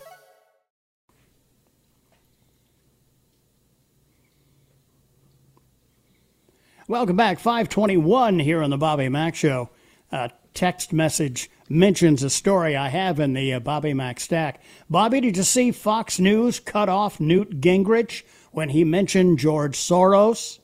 Welcome 6.87 7.15
back. 7.15 7.37
521 7.37 8.39
here 8.39 8.63
on 8.63 8.71
the 8.71 8.77
Bobby 8.79 9.07
Mack 9.07 9.35
Show. 9.35 9.69
Uh, 10.11 10.29
text 10.55 10.93
message 10.93 11.51
mentions 11.69 12.23
a 12.23 12.29
story 12.29 12.75
I 12.75 12.89
have 12.89 13.19
in 13.19 13.33
the 13.33 13.53
uh, 13.53 13.59
Bobby 13.59 13.93
Mack 13.93 14.19
stack. 14.19 14.61
Bobby, 14.89 15.21
did 15.21 15.37
you 15.37 15.43
see 15.43 15.71
Fox 15.71 16.19
News 16.19 16.59
cut 16.59 16.89
off 16.89 17.19
Newt 17.19 17.61
Gingrich 17.61 18.23
when 18.51 18.69
he 18.69 18.83
mentioned 18.83 19.37
George 19.37 19.77
Soros? 19.77 20.59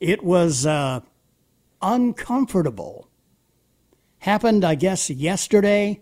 It 0.00 0.24
was 0.24 0.64
uh, 0.64 1.00
uncomfortable. 1.82 3.08
Happened, 4.20 4.64
I 4.64 4.74
guess, 4.74 5.10
yesterday 5.10 6.00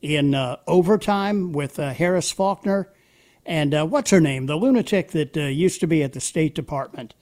in 0.00 0.34
uh, 0.34 0.56
overtime 0.66 1.52
with 1.52 1.78
uh, 1.78 1.92
Harris 1.92 2.30
Faulkner. 2.30 2.92
And 3.44 3.74
uh, 3.74 3.86
what's 3.86 4.10
her 4.10 4.20
name? 4.20 4.46
The 4.46 4.56
lunatic 4.56 5.10
that 5.10 5.36
uh, 5.36 5.42
used 5.42 5.80
to 5.80 5.86
be 5.86 6.02
at 6.02 6.12
the 6.12 6.20
State 6.20 6.54
Department, 6.54 7.14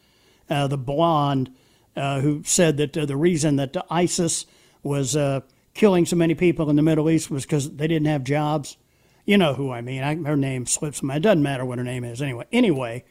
the 0.48 0.78
blonde 0.78 1.50
who 1.96 2.42
said 2.44 2.76
that 2.76 2.92
the 2.92 3.16
reason 3.16 3.56
that 3.56 3.76
ISIS 3.90 4.46
was 4.82 5.16
killing 5.78 6.04
so 6.04 6.16
many 6.16 6.34
people 6.34 6.68
in 6.68 6.76
the 6.76 6.82
Middle 6.82 7.08
East 7.08 7.30
was 7.30 7.44
because 7.44 7.70
they 7.76 7.86
didn't 7.86 8.08
have 8.08 8.24
jobs. 8.24 8.76
You 9.24 9.38
know 9.38 9.54
who 9.54 9.70
I 9.70 9.80
mean. 9.80 10.02
I, 10.02 10.16
her 10.16 10.36
name 10.36 10.66
slips 10.66 11.02
me. 11.02 11.14
It 11.14 11.20
doesn't 11.20 11.42
matter 11.42 11.64
what 11.64 11.78
her 11.78 11.84
name 11.84 12.02
is 12.02 12.20
anyway. 12.20 12.46
Anyway, 12.50 13.04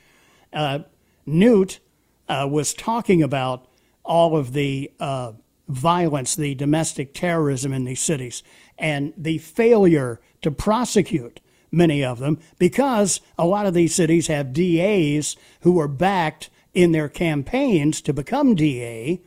uh, 0.51 0.79
Newt 1.25 1.79
uh, 2.27 2.45
was 2.51 2.73
talking 2.73 3.23
about 3.23 3.67
all 4.03 4.35
of 4.35 4.51
the 4.51 4.91
uh, 4.99 5.31
violence, 5.69 6.35
the 6.35 6.55
domestic 6.55 7.13
terrorism 7.13 7.71
in 7.71 7.85
these 7.85 8.01
cities, 8.01 8.43
and 8.77 9.13
the 9.15 9.37
failure 9.37 10.19
to 10.41 10.51
prosecute 10.51 11.39
many 11.71 12.03
of 12.03 12.19
them 12.19 12.37
because 12.59 13.21
a 13.37 13.45
lot 13.45 13.65
of 13.65 13.73
these 13.73 13.95
cities 13.95 14.27
have 14.27 14.53
DAs 14.53 15.37
who 15.61 15.79
are 15.79 15.87
backed 15.87 16.49
in 16.73 16.91
their 16.91 17.09
campaigns 17.09 18.01
to 18.01 18.13
become 18.13 18.55
DA 18.55 19.21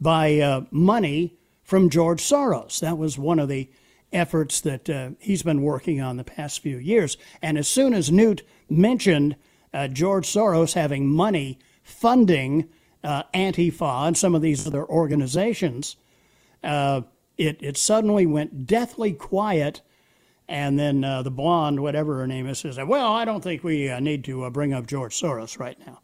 by 0.00 0.38
uh, 0.38 0.62
money 0.70 1.37
from 1.68 1.90
George 1.90 2.22
Soros. 2.22 2.80
That 2.80 2.96
was 2.96 3.18
one 3.18 3.38
of 3.38 3.50
the 3.50 3.68
efforts 4.10 4.62
that 4.62 4.88
uh, 4.88 5.10
he's 5.18 5.42
been 5.42 5.60
working 5.60 6.00
on 6.00 6.16
the 6.16 6.24
past 6.24 6.60
few 6.60 6.78
years. 6.78 7.18
And 7.42 7.58
as 7.58 7.68
soon 7.68 7.92
as 7.92 8.10
Newt 8.10 8.42
mentioned 8.70 9.36
uh, 9.74 9.88
George 9.88 10.26
Soros 10.26 10.72
having 10.72 11.06
money 11.06 11.58
funding 11.82 12.70
uh, 13.04 13.24
Antifa 13.34 14.06
and 14.06 14.16
some 14.16 14.34
of 14.34 14.40
these 14.40 14.66
other 14.66 14.82
organizations, 14.86 15.96
uh, 16.64 17.02
it, 17.36 17.58
it 17.62 17.76
suddenly 17.76 18.24
went 18.24 18.66
deathly 18.66 19.12
quiet. 19.12 19.82
And 20.48 20.78
then 20.78 21.04
uh, 21.04 21.20
the 21.20 21.30
blonde, 21.30 21.80
whatever 21.80 22.16
her 22.20 22.26
name 22.26 22.46
is, 22.46 22.60
says, 22.60 22.78
Well, 22.78 23.12
I 23.12 23.26
don't 23.26 23.42
think 23.44 23.62
we 23.62 23.90
uh, 23.90 24.00
need 24.00 24.24
to 24.24 24.50
bring 24.52 24.72
up 24.72 24.86
George 24.86 25.20
Soros 25.20 25.58
right 25.58 25.78
now. 25.86 26.00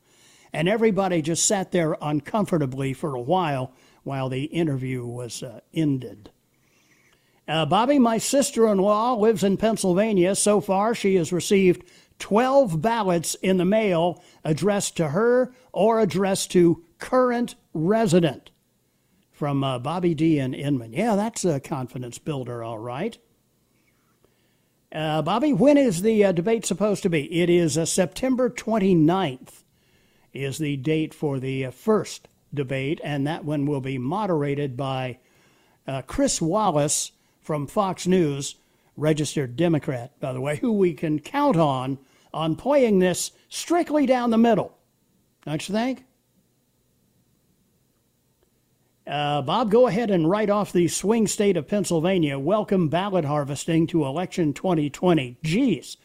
And 0.52 0.68
everybody 0.68 1.22
just 1.22 1.46
sat 1.46 1.72
there 1.72 1.96
uncomfortably 2.02 2.92
for 2.92 3.14
a 3.14 3.20
while 3.20 3.72
while 4.04 4.28
the 4.28 4.44
interview 4.44 5.04
was 5.04 5.42
uh, 5.42 5.60
ended. 5.72 6.30
Uh, 7.46 7.66
Bobby, 7.66 7.98
my 7.98 8.18
sister 8.18 8.68
in 8.68 8.78
law, 8.78 9.14
lives 9.14 9.44
in 9.44 9.56
Pennsylvania. 9.56 10.34
So 10.34 10.60
far, 10.60 10.94
she 10.94 11.16
has 11.16 11.32
received 11.32 11.84
12 12.18 12.80
ballots 12.80 13.34
in 13.36 13.56
the 13.58 13.64
mail 13.64 14.22
addressed 14.44 14.96
to 14.96 15.08
her 15.08 15.52
or 15.72 16.00
addressed 16.00 16.50
to 16.52 16.84
current 16.98 17.54
resident. 17.74 18.50
From 19.32 19.64
uh, 19.64 19.80
Bobby 19.80 20.14
D. 20.14 20.38
in 20.38 20.54
Inman. 20.54 20.92
Yeah, 20.92 21.16
that's 21.16 21.44
a 21.44 21.58
confidence 21.58 22.18
builder, 22.18 22.62
all 22.62 22.78
right. 22.78 23.18
Uh, 24.94 25.22
Bobby, 25.22 25.52
when 25.52 25.76
is 25.76 26.02
the 26.02 26.24
uh, 26.24 26.30
debate 26.30 26.64
supposed 26.64 27.02
to 27.02 27.10
be? 27.10 27.40
It 27.40 27.50
is 27.50 27.76
uh, 27.76 27.84
September 27.84 28.48
29th 28.48 29.64
is 30.32 30.58
the 30.58 30.76
date 30.76 31.12
for 31.12 31.40
the 31.40 31.66
uh, 31.66 31.70
first 31.72 32.28
debate, 32.54 33.00
and 33.04 33.26
that 33.26 33.44
one 33.44 33.66
will 33.66 33.80
be 33.80 33.98
moderated 33.98 34.76
by 34.76 35.18
uh, 35.86 36.02
Chris 36.02 36.40
Wallace 36.40 37.12
from 37.40 37.66
Fox 37.66 38.06
News, 38.06 38.56
registered 38.96 39.56
Democrat, 39.56 40.18
by 40.20 40.32
the 40.32 40.40
way, 40.40 40.56
who 40.56 40.72
we 40.72 40.94
can 40.94 41.18
count 41.18 41.56
on 41.56 41.98
on 42.32 42.56
playing 42.56 42.98
this 42.98 43.30
strictly 43.48 44.06
down 44.06 44.30
the 44.30 44.38
middle. 44.38 44.76
Don't 45.44 45.68
you 45.68 45.74
think? 45.74 46.04
Uh, 49.06 49.42
Bob, 49.42 49.70
go 49.70 49.86
ahead 49.86 50.10
and 50.10 50.30
write 50.30 50.48
off 50.48 50.72
the 50.72 50.88
swing 50.88 51.26
state 51.26 51.58
of 51.58 51.68
Pennsylvania. 51.68 52.38
Welcome 52.38 52.88
ballot 52.88 53.26
harvesting 53.26 53.86
to 53.88 54.06
election 54.06 54.54
2020. 54.54 55.36
Geez, 55.42 55.98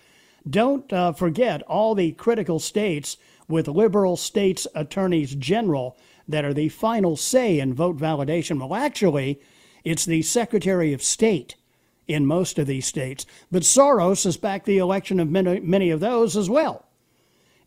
don't 0.49 0.91
uh, 0.91 1.13
forget 1.13 1.61
all 1.63 1.95
the 1.95 2.11
critical 2.11 2.59
states 2.59 3.15
with 3.47 3.69
liberal 3.69 4.17
states 4.17 4.67
attorneys 4.75 5.33
general 5.35 5.97
that 6.29 6.45
are 6.45 6.53
the 6.53 6.69
final 6.69 7.17
say 7.17 7.59
in 7.59 7.73
vote 7.73 7.97
validation. 7.97 8.59
Well, 8.59 8.79
actually, 8.79 9.41
it's 9.83 10.05
the 10.05 10.21
Secretary 10.21 10.93
of 10.93 11.03
State 11.03 11.55
in 12.07 12.25
most 12.25 12.59
of 12.59 12.67
these 12.67 12.85
states. 12.85 13.25
But 13.51 13.63
Soros 13.63 14.23
has 14.23 14.37
backed 14.37 14.65
the 14.65 14.77
election 14.77 15.19
of 15.19 15.29
many, 15.29 15.59
many 15.59 15.89
of 15.89 15.99
those 15.99 16.37
as 16.37 16.49
well. 16.49 16.85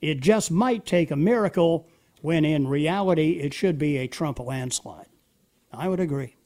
It 0.00 0.20
just 0.20 0.50
might 0.50 0.86
take 0.86 1.10
a 1.10 1.16
miracle 1.16 1.88
when 2.22 2.44
in 2.44 2.68
reality 2.68 3.40
it 3.40 3.52
should 3.52 3.78
be 3.78 3.98
a 3.98 4.06
Trump 4.06 4.38
landslide. 4.38 5.06
I 5.72 5.88
would 5.88 6.00
agree. 6.00 6.36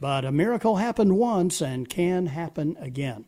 But 0.00 0.24
a 0.24 0.32
miracle 0.32 0.76
happened 0.76 1.16
once 1.16 1.60
and 1.60 1.88
can 1.88 2.26
happen 2.26 2.76
again. 2.80 3.24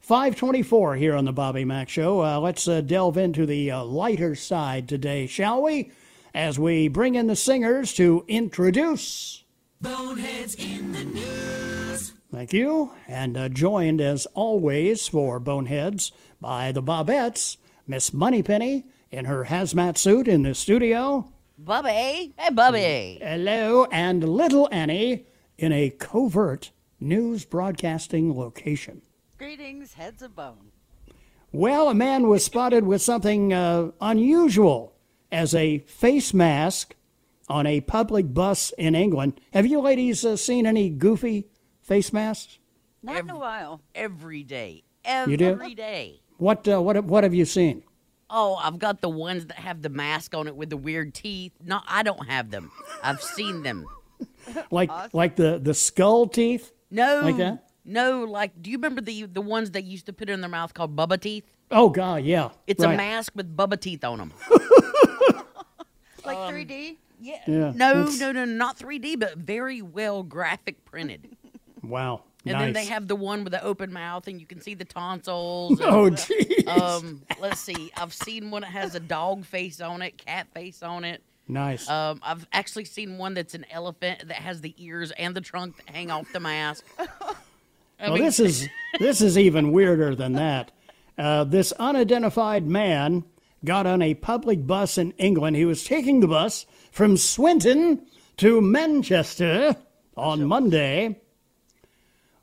524 0.00 0.96
here 0.96 1.14
on 1.14 1.24
the 1.24 1.32
Bobby 1.32 1.64
Mack 1.64 1.88
Show. 1.88 2.24
Uh, 2.24 2.40
let's 2.40 2.66
uh, 2.66 2.80
delve 2.80 3.16
into 3.16 3.46
the 3.46 3.70
uh, 3.70 3.84
lighter 3.84 4.34
side 4.34 4.88
today, 4.88 5.26
shall 5.28 5.62
we? 5.62 5.92
As 6.34 6.58
we 6.58 6.88
bring 6.88 7.14
in 7.14 7.26
the 7.26 7.36
singers 7.36 7.92
to 7.94 8.24
introduce. 8.26 9.44
Boneheads 9.80 10.54
in 10.54 10.92
the 10.92 11.04
news. 11.04 12.14
Thank 12.32 12.52
you. 12.54 12.92
And 13.06 13.36
uh, 13.36 13.48
joined 13.50 14.00
as 14.00 14.26
always 14.34 15.06
for 15.08 15.38
Boneheads 15.38 16.12
by 16.40 16.72
the 16.72 16.82
Bobettes, 16.82 17.58
Miss 17.86 18.14
Moneypenny 18.14 18.86
in 19.10 19.26
her 19.26 19.44
hazmat 19.44 19.98
suit 19.98 20.26
in 20.26 20.42
the 20.42 20.54
studio. 20.54 21.28
Bubby. 21.58 22.32
Hey, 22.38 22.50
Bubby. 22.50 23.18
Hello. 23.20 23.86
And 23.92 24.26
Little 24.26 24.68
Annie 24.72 25.26
in 25.58 25.72
a 25.72 25.90
covert 25.90 26.70
news 26.98 27.44
broadcasting 27.44 28.36
location. 28.36 29.02
Greetings, 29.36 29.94
heads 29.94 30.22
of 30.22 30.34
bone. 30.34 30.72
Well, 31.52 31.90
a 31.90 31.94
man 31.94 32.28
was 32.28 32.42
spotted 32.42 32.84
with 32.84 33.02
something 33.02 33.52
uh, 33.52 33.90
unusual 34.00 34.91
as 35.32 35.54
a 35.54 35.78
face 35.78 36.32
mask 36.34 36.94
on 37.48 37.66
a 37.66 37.80
public 37.80 38.32
bus 38.32 38.72
in 38.78 38.94
England. 38.94 39.40
Have 39.52 39.66
you 39.66 39.80
ladies 39.80 40.24
uh, 40.24 40.36
seen 40.36 40.66
any 40.66 40.90
goofy 40.90 41.48
face 41.80 42.12
masks? 42.12 42.58
Not 43.02 43.16
every, 43.16 43.30
in 43.30 43.36
a 43.36 43.38
while. 43.38 43.80
Every 43.94 44.44
day. 44.44 44.84
Every 45.04 45.32
you 45.32 45.36
do? 45.36 45.74
day. 45.74 46.20
What, 46.36 46.68
uh, 46.68 46.80
what, 46.80 47.02
what 47.04 47.24
have 47.24 47.34
you 47.34 47.44
seen? 47.44 47.82
Oh, 48.30 48.54
I've 48.54 48.78
got 48.78 49.00
the 49.00 49.08
ones 49.08 49.46
that 49.46 49.58
have 49.58 49.82
the 49.82 49.88
mask 49.88 50.34
on 50.34 50.46
it 50.46 50.56
with 50.56 50.70
the 50.70 50.76
weird 50.76 51.14
teeth. 51.14 51.52
No, 51.62 51.80
I 51.86 52.02
don't 52.02 52.26
have 52.28 52.50
them. 52.50 52.70
I've 53.02 53.20
seen 53.20 53.62
them. 53.62 53.86
like 54.70 54.90
awesome. 54.90 55.10
like 55.12 55.36
the, 55.36 55.58
the 55.62 55.74
skull 55.74 56.26
teeth? 56.28 56.72
No. 56.90 57.20
Like 57.22 57.36
that? 57.38 57.68
No, 57.84 58.24
like, 58.24 58.62
do 58.62 58.70
you 58.70 58.76
remember 58.76 59.00
the 59.00 59.24
the 59.24 59.40
ones 59.40 59.72
they 59.72 59.80
used 59.80 60.06
to 60.06 60.12
put 60.12 60.30
in 60.30 60.40
their 60.40 60.48
mouth 60.48 60.72
called 60.72 60.94
Bubba 60.94 61.20
teeth? 61.20 61.44
Oh 61.70 61.88
God, 61.88 62.22
yeah. 62.22 62.50
It's 62.66 62.84
right. 62.84 62.94
a 62.94 62.96
mask 62.96 63.32
with 63.34 63.56
Bubba 63.56 63.80
teeth 63.80 64.04
on 64.04 64.18
them. 64.18 64.32
like 66.24 66.36
um, 66.36 66.52
3D. 66.52 66.96
Yeah. 67.20 67.40
yeah. 67.46 67.72
No, 67.74 68.02
it's... 68.02 68.20
no, 68.20 68.32
no, 68.32 68.44
not 68.44 68.78
3D, 68.78 69.18
but 69.18 69.36
very 69.36 69.82
well 69.82 70.22
graphic 70.22 70.84
printed. 70.84 71.36
Wow. 71.82 72.22
And 72.44 72.54
nice. 72.54 72.62
then 72.62 72.72
they 72.72 72.84
have 72.86 73.06
the 73.06 73.14
one 73.14 73.44
with 73.44 73.52
the 73.52 73.62
open 73.62 73.92
mouth, 73.92 74.26
and 74.26 74.40
you 74.40 74.46
can 74.46 74.60
see 74.60 74.74
the 74.74 74.84
tonsils. 74.84 75.78
And, 75.80 75.82
oh, 75.82 76.10
jeez. 76.10 76.66
Um, 76.66 77.22
let's 77.40 77.60
see. 77.60 77.92
I've 77.96 78.12
seen 78.12 78.50
one 78.50 78.62
that 78.62 78.72
has 78.72 78.94
a 78.96 79.00
dog 79.00 79.44
face 79.44 79.80
on 79.80 80.02
it, 80.02 80.18
cat 80.18 80.48
face 80.52 80.82
on 80.82 81.04
it. 81.04 81.22
Nice. 81.46 81.88
Um, 81.88 82.20
I've 82.22 82.46
actually 82.52 82.84
seen 82.84 83.18
one 83.18 83.34
that's 83.34 83.54
an 83.54 83.66
elephant 83.70 84.28
that 84.28 84.36
has 84.36 84.60
the 84.60 84.74
ears 84.78 85.12
and 85.12 85.34
the 85.34 85.40
trunk 85.40 85.76
that 85.76 85.94
hang 85.94 86.10
off 86.10 86.32
the 86.32 86.40
mask. 86.40 86.84
I 86.98 88.06
well, 88.06 88.14
mean, 88.14 88.24
this 88.24 88.40
is 88.40 88.68
this 88.98 89.20
is 89.20 89.38
even 89.38 89.70
weirder 89.70 90.14
than 90.14 90.32
that. 90.32 90.72
Uh, 91.16 91.44
this 91.44 91.72
unidentified 91.72 92.66
man 92.66 93.24
got 93.64 93.86
on 93.86 94.02
a 94.02 94.14
public 94.14 94.66
bus 94.66 94.98
in 94.98 95.12
England. 95.12 95.56
He 95.56 95.64
was 95.64 95.84
taking 95.84 96.20
the 96.20 96.28
bus 96.28 96.66
from 96.90 97.16
Swinton 97.16 98.06
to 98.38 98.60
Manchester 98.60 99.76
on 100.16 100.44
Monday 100.44 101.20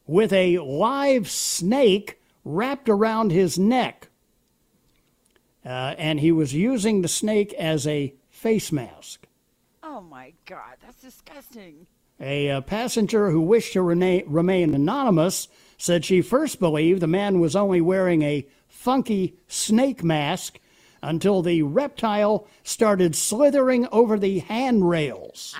with 0.08 0.34
a 0.34 0.58
live 0.60 1.29
snake 1.29 2.19
wrapped 2.43 2.89
around 2.89 3.32
his 3.32 3.60
neck. 3.60 4.10
Uh, 5.65 5.93
and 5.97 6.19
he 6.19 6.32
was 6.32 6.53
using 6.53 7.01
the 7.01 7.08
snake 7.08 7.53
as 7.53 7.86
a 7.86 8.13
face 8.29 8.71
mask. 8.71 9.27
Oh 9.84 10.01
my 10.01 10.34
God, 10.45 10.77
that's 10.82 11.01
disgusting. 11.01 11.86
A 12.19 12.49
uh, 12.49 12.62
passenger 12.62 13.29
who 13.32 13.41
wished 13.41 13.73
to 13.73 13.82
rena- 13.82 14.23
remain 14.25 14.73
anonymous 14.73 15.47
said 15.77 16.03
she 16.03 16.21
first 16.21 16.60
believed 16.60 17.01
the 17.01 17.08
man 17.08 17.39
was 17.39 17.55
only 17.55 17.82
wearing 17.82 18.21
a 18.21 18.47
funky 18.67 19.36
snake 19.47 20.03
mask 20.03 20.60
until 21.01 21.41
the 21.41 21.62
reptile 21.63 22.47
started 22.63 23.15
slithering 23.15 23.88
over 23.91 24.17
the 24.17 24.39
handrails. 24.39 25.59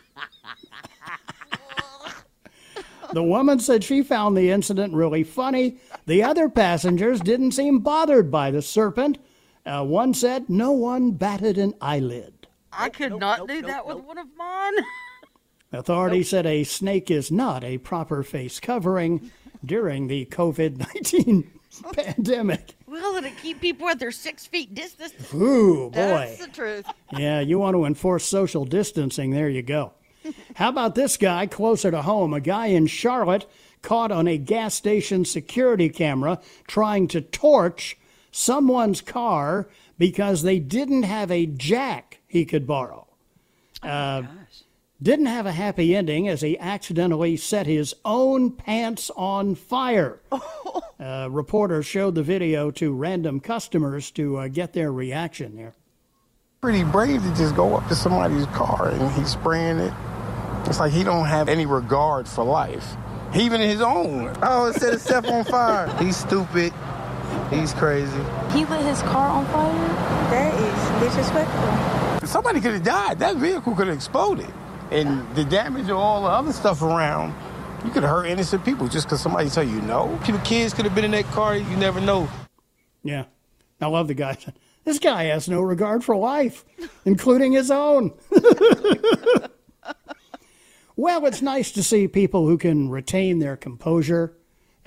the 3.14 3.24
woman 3.24 3.60
said 3.60 3.84
she 3.84 4.04
found 4.04 4.36
the 4.36 4.52
incident 4.52 4.94
really 4.94 5.24
funny. 5.24 5.78
The 6.06 6.24
other 6.24 6.50
passengers 6.50 7.20
didn't 7.22 7.52
seem 7.52 7.80
bothered 7.80 8.32
by 8.32 8.52
the 8.52 8.62
serpent. 8.62 9.18
Uh, 9.66 9.84
one 9.84 10.14
said 10.14 10.50
no 10.50 10.72
one 10.72 11.12
batted 11.12 11.58
an 11.58 11.74
eyelid. 11.82 12.48
I 12.72 12.90
could 12.90 13.12
nope, 13.12 13.20
not 13.20 13.40
nope, 13.40 13.48
do 13.50 13.62
nope, 13.62 13.72
that 13.72 13.86
with 13.86 14.04
one 14.04 14.18
of 14.18 14.28
mine. 14.38 14.74
Authorities 15.72 16.30
said 16.30 16.46
a 16.46 16.64
snake 16.64 17.12
is 17.12 17.32
not 17.32 17.64
a 17.64 17.78
proper 17.78 18.24
face 18.24 18.60
covering 18.60 19.32
during 19.64 20.08
the 20.08 20.26
COVID 20.26 20.78
19 20.96 21.59
pandemic. 21.94 22.76
Well, 22.88 23.16
it'll 23.16 23.32
keep 23.42 23.62
people 23.62 23.88
at 23.90 24.00
their 24.00 24.12
six 24.12 24.46
feet 24.46 24.74
distance. 24.74 25.14
Ooh, 25.34 25.90
boy. 25.90 25.92
That's 25.94 26.46
the 26.46 26.52
truth. 26.52 26.86
Yeah, 27.12 27.40
you 27.40 27.60
want 27.60 27.76
to 27.76 27.86
enforce 27.86 28.26
social 28.26 28.66
distancing. 28.66 29.32
There 29.32 29.50
you 29.50 29.62
go. 29.62 29.94
How 30.56 30.70
about 30.70 30.96
this 30.96 31.18
guy 31.18 31.48
closer 31.48 31.92
to 31.92 32.02
home? 32.02 32.34
A 32.34 32.40
guy 32.40 32.68
in 32.68 32.88
Charlotte 32.88 33.50
caught 33.82 34.12
on 34.12 34.28
a 34.28 34.38
gas 34.38 34.74
station 34.74 35.26
security 35.26 35.90
camera 35.90 36.40
trying 36.68 37.08
to 37.10 37.22
torch 37.22 37.98
someone's 38.32 39.02
car 39.02 39.70
because 39.98 40.44
they 40.44 40.60
didn't 40.60 41.04
have 41.04 41.32
a 41.32 41.46
jack 41.46 42.20
he 42.28 42.46
could 42.46 42.68
borrow. 42.68 43.08
Oh 43.84 43.88
uh, 43.88 44.24
didn't 45.02 45.28
have 45.28 45.46
a 45.46 45.52
happy 45.52 45.96
ending 45.96 46.28
as 46.28 46.42
he 46.42 46.60
accidentally 46.60 47.38
set 47.38 47.66
his 47.66 47.96
own 48.04 48.52
pants 48.52 49.10
on 49.16 49.56
fire. 49.56 50.20
uh, 51.00 51.28
reporters 51.32 51.86
showed 51.86 52.16
the 52.16 52.24
video 52.24 52.70
to 52.72 52.94
random 52.94 53.40
customers 53.40 54.12
to 54.12 54.38
uh, 54.38 54.48
get 54.50 54.74
their 54.74 54.92
reaction 54.92 55.56
there. 55.56 55.74
Pretty 56.62 56.84
brave 56.84 57.24
to 57.24 57.30
just 57.36 57.56
go 57.56 57.76
up 57.76 57.88
to 57.88 57.96
somebody's 57.96 58.46
car 58.48 58.90
and 58.90 59.12
he's 59.14 59.30
spraying 59.30 59.78
it. 59.78 59.94
It's 60.66 60.80
like 60.80 60.92
he 60.92 61.06
don't 61.06 61.26
have 61.26 61.48
any 61.48 61.66
regard 61.66 62.28
for 62.28 62.44
life. 62.44 62.98
Even 63.34 63.62
his 63.62 63.80
own. 63.80 64.36
Oh, 64.42 64.68
it 64.68 64.76
set 64.76 64.92
himself 64.92 65.26
on 65.28 65.46
fire. 65.46 65.88
He's 66.04 66.18
stupid. 66.18 66.74
He's 67.52 67.74
crazy. 67.74 68.12
He 68.52 68.66
lit 68.66 68.84
his 68.84 69.04
car 69.04 69.30
on 69.30 69.46
fire? 69.48 69.88
That 70.32 70.54
is 70.56 71.08
disrespectful. 71.08 72.28
Somebody 72.28 72.60
could 72.60 72.74
have 72.74 72.84
died. 72.84 73.20
That 73.20 73.36
vehicle 73.36 73.76
could 73.76 73.86
have 73.86 73.96
exploded 73.96 74.52
and 74.92 75.36
the 75.36 75.44
damage 75.46 75.90
of 75.90 75.98
all 75.98 76.24
the 76.24 76.30
other 76.30 76.52
stuff 76.52 76.82
around, 76.82 77.34
you 77.86 77.92
could 77.92 78.04
hurt 78.04 78.26
innocent 78.26 78.66
people 78.66 78.88
just 78.88 79.08
because 79.08 79.22
somebody 79.22 79.50
tell 79.50 79.64
you 79.64 79.82
no. 79.82 80.20
The 80.26 80.38
kids 80.40 80.74
could 80.74 80.86
have 80.86 80.96
been 80.96 81.06
in 81.06 81.12
that 81.12 81.26
car. 81.26 81.56
You 81.56 81.78
never 81.78 82.02
know. 82.02 82.28
Yeah, 83.04 83.26
I 83.80 83.88
love 83.88 84.08
the 84.08 84.14
guy. 84.14 84.38
This 84.86 84.98
guy 84.98 85.26
has 85.26 85.48
no 85.48 85.62
regard 85.62 86.04
for 86.04 86.16
life, 86.16 86.66
including 87.06 87.52
his 87.52 87.70
own. 87.70 88.12
well, 90.96 91.26
it's 91.28 91.44
nice 91.44 91.72
to 91.74 91.84
see 91.84 92.08
people 92.08 92.48
who 92.48 92.58
can 92.58 92.90
retain 92.90 93.38
their 93.38 93.56
composure 93.56 94.36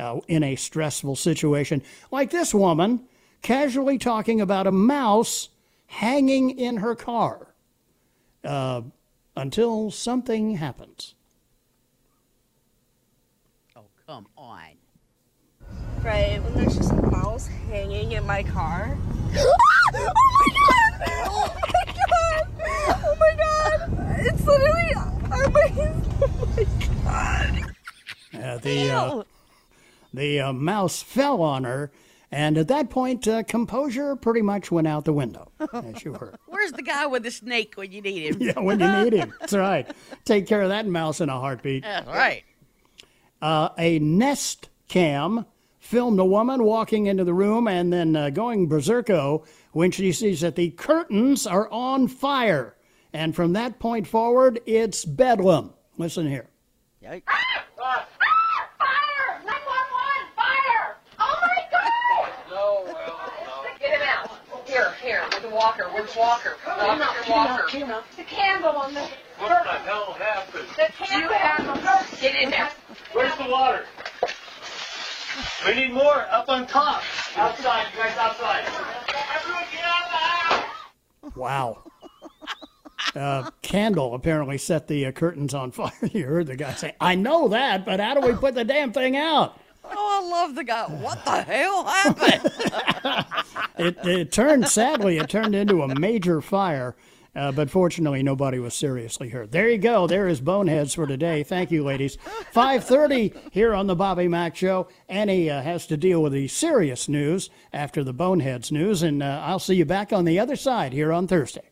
uh, 0.00 0.18
in 0.26 0.42
a 0.42 0.56
stressful 0.56 1.14
situation, 1.14 1.82
like 2.10 2.30
this 2.30 2.52
woman 2.52 3.06
casually 3.42 3.98
talking 3.98 4.40
about 4.40 4.66
a 4.66 4.72
mouse 4.72 5.50
hanging 5.86 6.50
in 6.50 6.78
her 6.78 6.96
car. 6.96 7.54
Uh, 8.42 8.82
until 9.36 9.90
something 9.90 10.56
happens. 10.56 11.14
Oh, 13.76 13.84
come 14.06 14.26
on. 14.36 14.76
Right, 16.02 16.42
when 16.42 16.54
there's 16.54 16.76
just 16.76 16.92
a 16.92 17.02
mouse 17.02 17.46
hanging 17.68 18.12
in 18.12 18.26
my 18.26 18.42
car. 18.42 18.98
oh 19.36 19.56
my 19.94 20.48
god! 20.58 21.08
Oh 21.26 21.54
my 21.62 21.84
god! 21.94 22.46
Oh 23.04 23.16
my 23.20 23.34
god! 23.36 24.18
It's 24.20 24.44
literally 24.44 24.94
on 24.94 25.52
my. 25.52 25.72
Oh 26.24 26.54
my 26.56 26.66
god! 27.04 27.72
Uh, 28.34 28.58
the 28.58 28.90
uh, 28.90 29.22
the 30.12 30.40
uh, 30.40 30.52
mouse 30.52 31.02
fell 31.02 31.42
on 31.42 31.64
her 31.64 31.90
And 32.32 32.56
at 32.56 32.68
that 32.68 32.88
point, 32.88 33.28
uh, 33.28 33.42
composure 33.42 34.16
pretty 34.16 34.40
much 34.40 34.70
went 34.70 34.88
out 34.88 35.04
the 35.04 35.12
window, 35.12 35.52
as 35.74 36.02
you 36.02 36.14
heard. 36.14 36.36
Where's 36.46 36.72
the 36.72 36.82
guy 36.82 37.06
with 37.06 37.24
the 37.24 37.30
snake 37.30 37.74
when 37.76 37.92
you 37.92 38.00
need 38.00 38.34
him? 38.34 38.36
yeah, 38.40 38.58
when 38.58 38.80
you 38.80 38.90
need 39.04 39.12
him. 39.12 39.34
That's 39.38 39.52
right. 39.52 39.88
Take 40.24 40.46
care 40.46 40.62
of 40.62 40.70
that 40.70 40.86
mouse 40.86 41.20
in 41.20 41.28
a 41.28 41.38
heartbeat. 41.38 41.82
That's 41.82 42.08
right. 42.08 42.42
Uh, 43.42 43.68
a 43.76 43.98
Nest 43.98 44.70
cam 44.88 45.44
filmed 45.78 46.18
a 46.18 46.24
woman 46.24 46.62
walking 46.64 47.06
into 47.06 47.24
the 47.24 47.34
room 47.34 47.68
and 47.68 47.92
then 47.92 48.16
uh, 48.16 48.30
going 48.30 48.68
berserko 48.68 49.44
when 49.72 49.90
she 49.90 50.10
sees 50.12 50.40
that 50.40 50.56
the 50.56 50.70
curtains 50.70 51.46
are 51.46 51.68
on 51.70 52.08
fire. 52.08 52.76
And 53.12 53.36
from 53.36 53.52
that 53.52 53.78
point 53.78 54.06
forward, 54.06 54.60
it's 54.64 55.04
bedlam. 55.04 55.74
Listen 55.98 56.26
here. 56.26 56.48
Yikes. 57.04 57.24
Get 63.80 64.00
him 64.00 64.02
out. 64.02 64.30
Here, 65.02 65.20
here, 65.70 65.88
with 65.94 66.12
the 66.12 66.18
walker, 66.18 66.56
with 66.66 66.78
the 66.78 66.84
walker. 66.86 67.26
Walk 67.28 67.64
with 67.64 67.74
your 67.74 67.86
walker. 67.86 68.04
The 68.16 68.24
candle 68.24 68.76
on 68.76 68.94
the. 68.94 69.00
What 69.38 69.64
the 69.64 69.70
hell 69.70 70.12
happened? 70.18 70.68
The 70.76 70.92
candle. 71.04 71.76
Get 72.20 72.42
in 72.42 72.50
there. 72.50 72.70
Where's 73.12 73.34
the 73.36 73.48
water? 73.48 73.84
We 75.66 75.74
need 75.74 75.92
more 75.92 76.26
up 76.30 76.48
on 76.48 76.66
top. 76.66 77.02
Outside, 77.36 77.86
you 77.92 78.02
guys 78.02 78.16
outside. 78.18 78.64
Everyone 79.34 79.64
get 79.72 79.84
out 79.84 80.02
of 80.04 80.10
the 80.10 80.16
house! 80.16 81.36
Wow. 81.36 81.78
Uh, 83.14 83.50
candle 83.62 84.14
apparently 84.14 84.58
set 84.58 84.88
the 84.88 85.06
uh, 85.06 85.12
curtains 85.12 85.54
on 85.54 85.70
fire. 85.70 85.92
You 86.12 86.26
heard 86.26 86.46
the 86.46 86.56
guy 86.56 86.74
say, 86.74 86.94
I 87.00 87.14
know 87.14 87.48
that, 87.48 87.84
but 87.84 88.00
how 88.00 88.14
do 88.14 88.26
we 88.26 88.34
put 88.34 88.54
the 88.54 88.64
damn 88.64 88.92
thing 88.92 89.16
out? 89.16 89.58
Oh, 89.84 90.22
I 90.22 90.28
love 90.30 90.54
the 90.54 90.64
guy. 90.64 90.84
What 90.84 91.24
the 91.24 91.42
hell 91.42 91.84
happened? 91.84 93.26
It, 93.78 93.96
it 94.04 94.30
turned, 94.32 94.68
sadly, 94.68 95.16
it 95.16 95.30
turned 95.30 95.54
into 95.54 95.82
a 95.82 95.98
major 95.98 96.40
fire, 96.42 96.94
uh, 97.34 97.52
but 97.52 97.70
fortunately 97.70 98.22
nobody 98.22 98.58
was 98.58 98.74
seriously 98.74 99.30
hurt. 99.30 99.50
There 99.50 99.68
you 99.68 99.78
go. 99.78 100.06
There 100.06 100.28
is 100.28 100.40
Boneheads 100.42 100.94
for 100.94 101.06
today. 101.06 101.42
Thank 101.42 101.70
you, 101.70 101.82
ladies. 101.82 102.18
5.30 102.54 103.34
here 103.50 103.74
on 103.74 103.86
the 103.86 103.96
Bobby 103.96 104.28
Mack 104.28 104.54
Show. 104.54 104.88
Annie 105.08 105.50
uh, 105.50 105.62
has 105.62 105.86
to 105.86 105.96
deal 105.96 106.22
with 106.22 106.34
the 106.34 106.48
serious 106.48 107.08
news 107.08 107.48
after 107.72 108.04
the 108.04 108.12
Boneheads 108.12 108.70
news, 108.70 109.02
and 109.02 109.22
uh, 109.22 109.42
I'll 109.42 109.58
see 109.58 109.74
you 109.74 109.86
back 109.86 110.12
on 110.12 110.26
the 110.26 110.38
other 110.38 110.56
side 110.56 110.92
here 110.92 111.12
on 111.12 111.26
Thursday. 111.26 111.71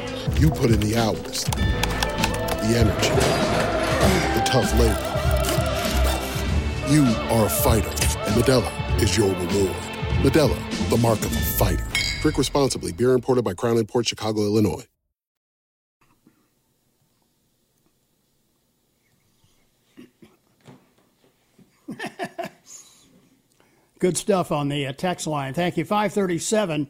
You 0.39 0.49
put 0.49 0.71
in 0.71 0.79
the 0.79 0.97
hours, 0.97 1.43
the 1.45 2.75
energy, 2.77 3.09
the 4.35 4.43
tough 4.45 4.71
labor. 4.79 5.07
You 6.91 7.03
are 7.29 7.45
a 7.45 7.49
fighter, 7.49 7.89
and 7.89 8.35
Modelo 8.35 9.01
is 9.01 9.17
your 9.17 9.29
reward. 9.29 9.75
Modelo, 10.23 10.89
the 10.89 10.97
mark 10.97 11.19
of 11.19 11.31
a 11.31 11.39
fighter. 11.39 11.85
Drink 12.21 12.37
responsibly. 12.37 12.91
Beer 12.91 13.13
imported 13.13 13.43
by 13.43 13.53
Crown 13.53 13.77
Imports 13.77 14.09
Chicago, 14.09 14.41
Illinois. 14.41 14.85
Good 23.99 24.17
stuff 24.17 24.51
on 24.51 24.69
the 24.69 24.87
uh, 24.87 24.93
text 24.93 25.27
line. 25.27 25.53
Thank 25.53 25.77
you. 25.77 25.85
537, 25.85 26.89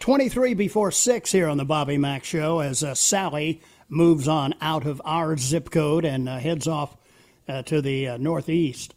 23 0.00 0.54
before 0.54 0.90
6 0.90 1.32
here 1.32 1.48
on 1.48 1.56
the 1.56 1.64
Bobby 1.64 1.98
Mack 1.98 2.24
Show 2.24 2.60
as 2.60 2.82
uh, 2.82 2.94
Sally 2.94 3.62
moves 3.88 4.28
on 4.28 4.54
out 4.60 4.86
of 4.86 5.00
our 5.04 5.36
zip 5.36 5.70
code 5.70 6.04
and 6.04 6.28
uh, 6.28 6.38
heads 6.38 6.66
off 6.66 6.96
uh, 7.48 7.62
to 7.62 7.80
the 7.80 8.08
uh, 8.08 8.16
northeast. 8.16 8.94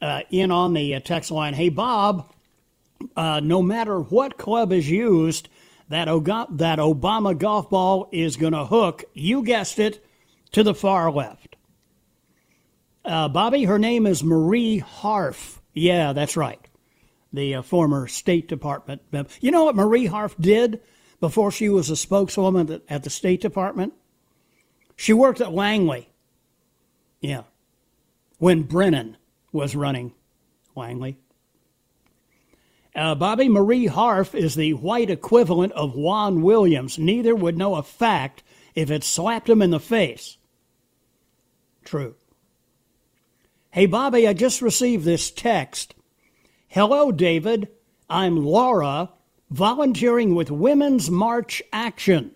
Uh, 0.00 0.20
in 0.30 0.52
on 0.52 0.74
the 0.74 1.00
text 1.00 1.30
line, 1.30 1.54
hey, 1.54 1.70
Bob, 1.70 2.30
no 3.16 3.60
matter 3.62 3.98
what 4.00 4.38
club 4.38 4.72
is 4.72 4.88
used, 4.88 5.48
that, 5.88 6.06
Oga- 6.06 6.56
that 6.58 6.78
Obama 6.78 7.36
golf 7.36 7.68
ball 7.68 8.08
is 8.12 8.36
going 8.36 8.52
to 8.52 8.64
hook, 8.64 9.04
you 9.14 9.42
guessed 9.42 9.80
it, 9.80 10.04
to 10.52 10.62
the 10.62 10.74
far 10.74 11.10
left. 11.10 11.56
Bobby, 13.04 13.64
her 13.64 13.78
name 13.78 14.06
is 14.06 14.22
Marie 14.22 14.78
Harf. 14.78 15.60
Yeah, 15.72 16.12
that's 16.12 16.36
right. 16.36 16.60
The 17.32 17.56
uh, 17.56 17.62
former 17.62 18.06
State 18.06 18.48
Department. 18.48 19.02
You 19.40 19.50
know 19.50 19.64
what 19.64 19.76
Marie 19.76 20.06
Harf 20.06 20.34
did 20.38 20.80
before 21.20 21.50
she 21.50 21.68
was 21.68 21.90
a 21.90 21.96
spokeswoman 21.96 22.72
at, 22.72 22.82
at 22.88 23.04
the 23.04 23.10
State 23.10 23.40
Department? 23.40 23.92
She 24.96 25.12
worked 25.12 25.40
at 25.40 25.52
Langley. 25.52 26.10
Yeah. 27.20 27.42
When 28.38 28.62
Brennan 28.62 29.16
was 29.52 29.76
running 29.76 30.12
Langley. 30.74 31.18
Uh, 32.94 33.14
Bobby 33.14 33.48
Marie 33.48 33.86
Harf 33.86 34.34
is 34.34 34.54
the 34.54 34.74
white 34.74 35.10
equivalent 35.10 35.72
of 35.72 35.94
Juan 35.94 36.42
Williams. 36.42 36.98
Neither 36.98 37.34
would 37.34 37.56
know 37.56 37.76
a 37.76 37.82
fact 37.82 38.42
if 38.74 38.90
it 38.90 39.04
slapped 39.04 39.48
him 39.48 39.62
in 39.62 39.70
the 39.70 39.80
face. 39.80 40.36
True. 41.84 42.16
Hey, 43.70 43.86
Bobby, 43.86 44.26
I 44.26 44.32
just 44.32 44.62
received 44.62 45.04
this 45.04 45.30
text. 45.30 45.94
Hello, 46.70 47.10
David. 47.10 47.68
I'm 48.10 48.44
Laura, 48.44 49.08
volunteering 49.50 50.34
with 50.34 50.50
Women's 50.50 51.10
March 51.10 51.62
Action. 51.72 52.32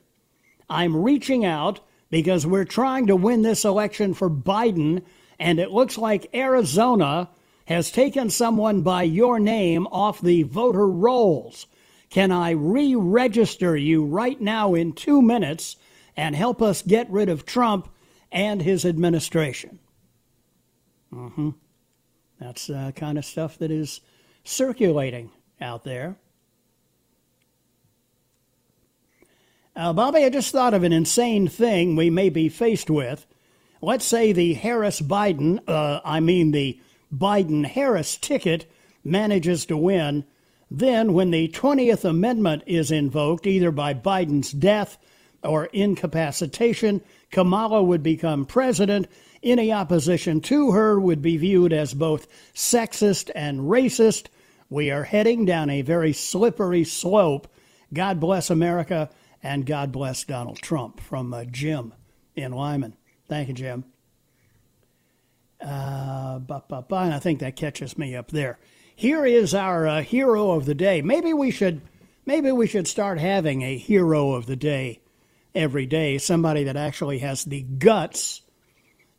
I'm 0.70 0.96
reaching 0.96 1.44
out 1.44 1.80
because 2.08 2.46
we're 2.46 2.64
trying 2.64 3.08
to 3.08 3.14
win 3.14 3.42
this 3.42 3.66
election 3.66 4.14
for 4.14 4.30
Biden, 4.30 5.02
and 5.38 5.58
it 5.58 5.70
looks 5.70 5.98
like 5.98 6.34
Arizona 6.34 7.28
has 7.66 7.90
taken 7.90 8.30
someone 8.30 8.80
by 8.80 9.02
your 9.02 9.38
name 9.38 9.86
off 9.88 10.22
the 10.22 10.44
voter 10.44 10.88
rolls. 10.88 11.66
Can 12.08 12.32
I 12.32 12.52
re 12.52 12.94
register 12.94 13.76
you 13.76 14.02
right 14.02 14.40
now 14.40 14.72
in 14.72 14.94
two 14.94 15.20
minutes 15.20 15.76
and 16.16 16.34
help 16.34 16.62
us 16.62 16.80
get 16.80 17.10
rid 17.10 17.28
of 17.28 17.44
Trump 17.44 17.86
and 18.32 18.62
his 18.62 18.86
administration? 18.86 19.78
Mm-hmm. 21.12 21.50
That's 22.40 22.70
uh, 22.70 22.92
kind 22.96 23.18
of 23.18 23.26
stuff 23.26 23.58
that 23.58 23.70
is 23.70 24.00
circulating 24.44 25.30
out 25.60 25.84
there. 25.84 26.16
Uh, 29.74 29.92
Bobby, 29.92 30.24
I 30.24 30.28
just 30.28 30.52
thought 30.52 30.74
of 30.74 30.82
an 30.82 30.92
insane 30.92 31.48
thing 31.48 31.96
we 31.96 32.10
may 32.10 32.28
be 32.28 32.48
faced 32.48 32.90
with. 32.90 33.26
Let's 33.80 34.04
say 34.04 34.32
the 34.32 34.54
Harris 34.54 35.00
Biden, 35.00 35.60
uh, 35.66 36.00
I 36.04 36.20
mean 36.20 36.50
the 36.50 36.78
Biden 37.12 37.64
Harris 37.64 38.16
ticket, 38.16 38.70
manages 39.02 39.66
to 39.66 39.76
win. 39.76 40.24
Then, 40.70 41.12
when 41.12 41.30
the 41.30 41.48
20th 41.48 42.04
Amendment 42.04 42.62
is 42.66 42.90
invoked, 42.90 43.46
either 43.46 43.70
by 43.70 43.94
Biden's 43.94 44.52
death 44.52 44.98
or 45.42 45.66
incapacitation, 45.66 47.00
Kamala 47.30 47.82
would 47.82 48.02
become 48.02 48.46
president. 48.46 49.06
Any 49.42 49.72
opposition 49.72 50.40
to 50.42 50.70
her 50.72 51.00
would 51.00 51.20
be 51.20 51.36
viewed 51.36 51.72
as 51.72 51.94
both 51.94 52.28
sexist 52.54 53.30
and 53.34 53.60
racist. 53.60 54.26
We 54.70 54.90
are 54.90 55.04
heading 55.04 55.44
down 55.44 55.68
a 55.68 55.82
very 55.82 56.12
slippery 56.12 56.84
slope. 56.84 57.48
God 57.92 58.20
bless 58.20 58.50
America 58.50 59.10
And 59.42 59.66
God 59.66 59.90
bless 59.90 60.24
Donald 60.24 60.58
Trump 60.58 61.00
from 61.00 61.34
uh, 61.34 61.44
Jim 61.44 61.92
in 62.36 62.52
Lyman. 62.52 62.96
Thank 63.28 63.48
you, 63.48 63.54
Jim. 63.54 63.84
Uh, 65.60 66.38
bah, 66.38 66.62
bah, 66.68 66.82
bah, 66.82 67.02
and 67.04 67.14
I 67.14 67.18
think 67.18 67.40
that 67.40 67.56
catches 67.56 67.98
me 67.98 68.14
up 68.14 68.30
there. 68.30 68.58
Here 68.94 69.24
is 69.24 69.54
our 69.54 69.86
uh, 69.86 70.02
hero 70.02 70.52
of 70.52 70.64
the 70.66 70.74
day. 70.74 71.02
Maybe 71.02 71.32
we 71.32 71.50
should, 71.50 71.80
maybe 72.26 72.52
we 72.52 72.66
should 72.66 72.86
start 72.86 73.18
having 73.18 73.62
a 73.62 73.76
hero 73.76 74.32
of 74.32 74.46
the 74.46 74.56
day 74.56 75.00
every 75.54 75.86
day. 75.86 76.18
Somebody 76.18 76.64
that 76.64 76.76
actually 76.76 77.18
has 77.18 77.44
the 77.44 77.62
guts 77.62 78.41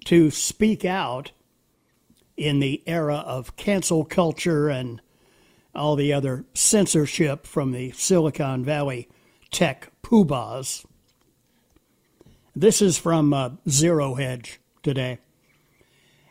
to 0.05 0.31
speak 0.31 0.85
out 0.85 1.31
in 2.35 2.59
the 2.59 2.81
era 2.87 3.17
of 3.17 3.55
cancel 3.55 4.03
culture 4.03 4.69
and 4.69 5.01
all 5.75 5.95
the 5.95 6.13
other 6.13 6.45
censorship 6.53 7.45
from 7.45 7.71
the 7.71 7.91
Silicon 7.91 8.63
Valley 8.63 9.09
tech 9.51 9.91
poobahs. 10.03 10.85
This 12.55 12.81
is 12.81 12.97
from 12.97 13.33
uh, 13.33 13.51
Zero 13.67 14.15
Hedge 14.15 14.59
today. 14.83 15.19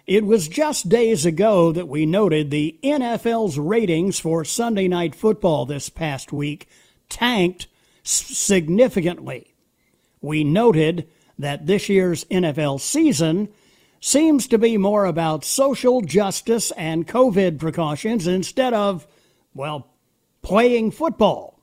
It 0.07 0.25
was 0.25 0.49
just 0.49 0.89
days 0.89 1.25
ago 1.25 1.73
that 1.73 1.89
we 1.89 2.07
noted 2.07 2.51
the 2.51 2.79
NFL's 2.83 3.59
ratings 3.59 4.19
for 4.19 4.45
Sunday 4.45 4.89
night 4.89 5.15
football 5.15 5.65
this 5.65 5.89
past 5.89 6.33
week 6.33 6.69
tanked 7.09 7.69
significantly. 8.03 9.55
We 10.21 10.45
noted 10.45 11.09
that 11.39 11.67
this 11.67 11.89
year's 11.89 12.25
NFL 12.27 12.81
season 12.81 13.49
seems 14.05 14.49
to 14.49 14.59
be 14.59 14.77
more 14.77 15.05
about 15.05 15.45
social 15.45 16.01
justice 16.01 16.73
and 16.73 17.07
COVID 17.07 17.61
precautions 17.61 18.27
instead 18.27 18.75
of, 18.75 19.07
well, 19.55 19.87
playing 20.43 20.91
football. 20.91 21.61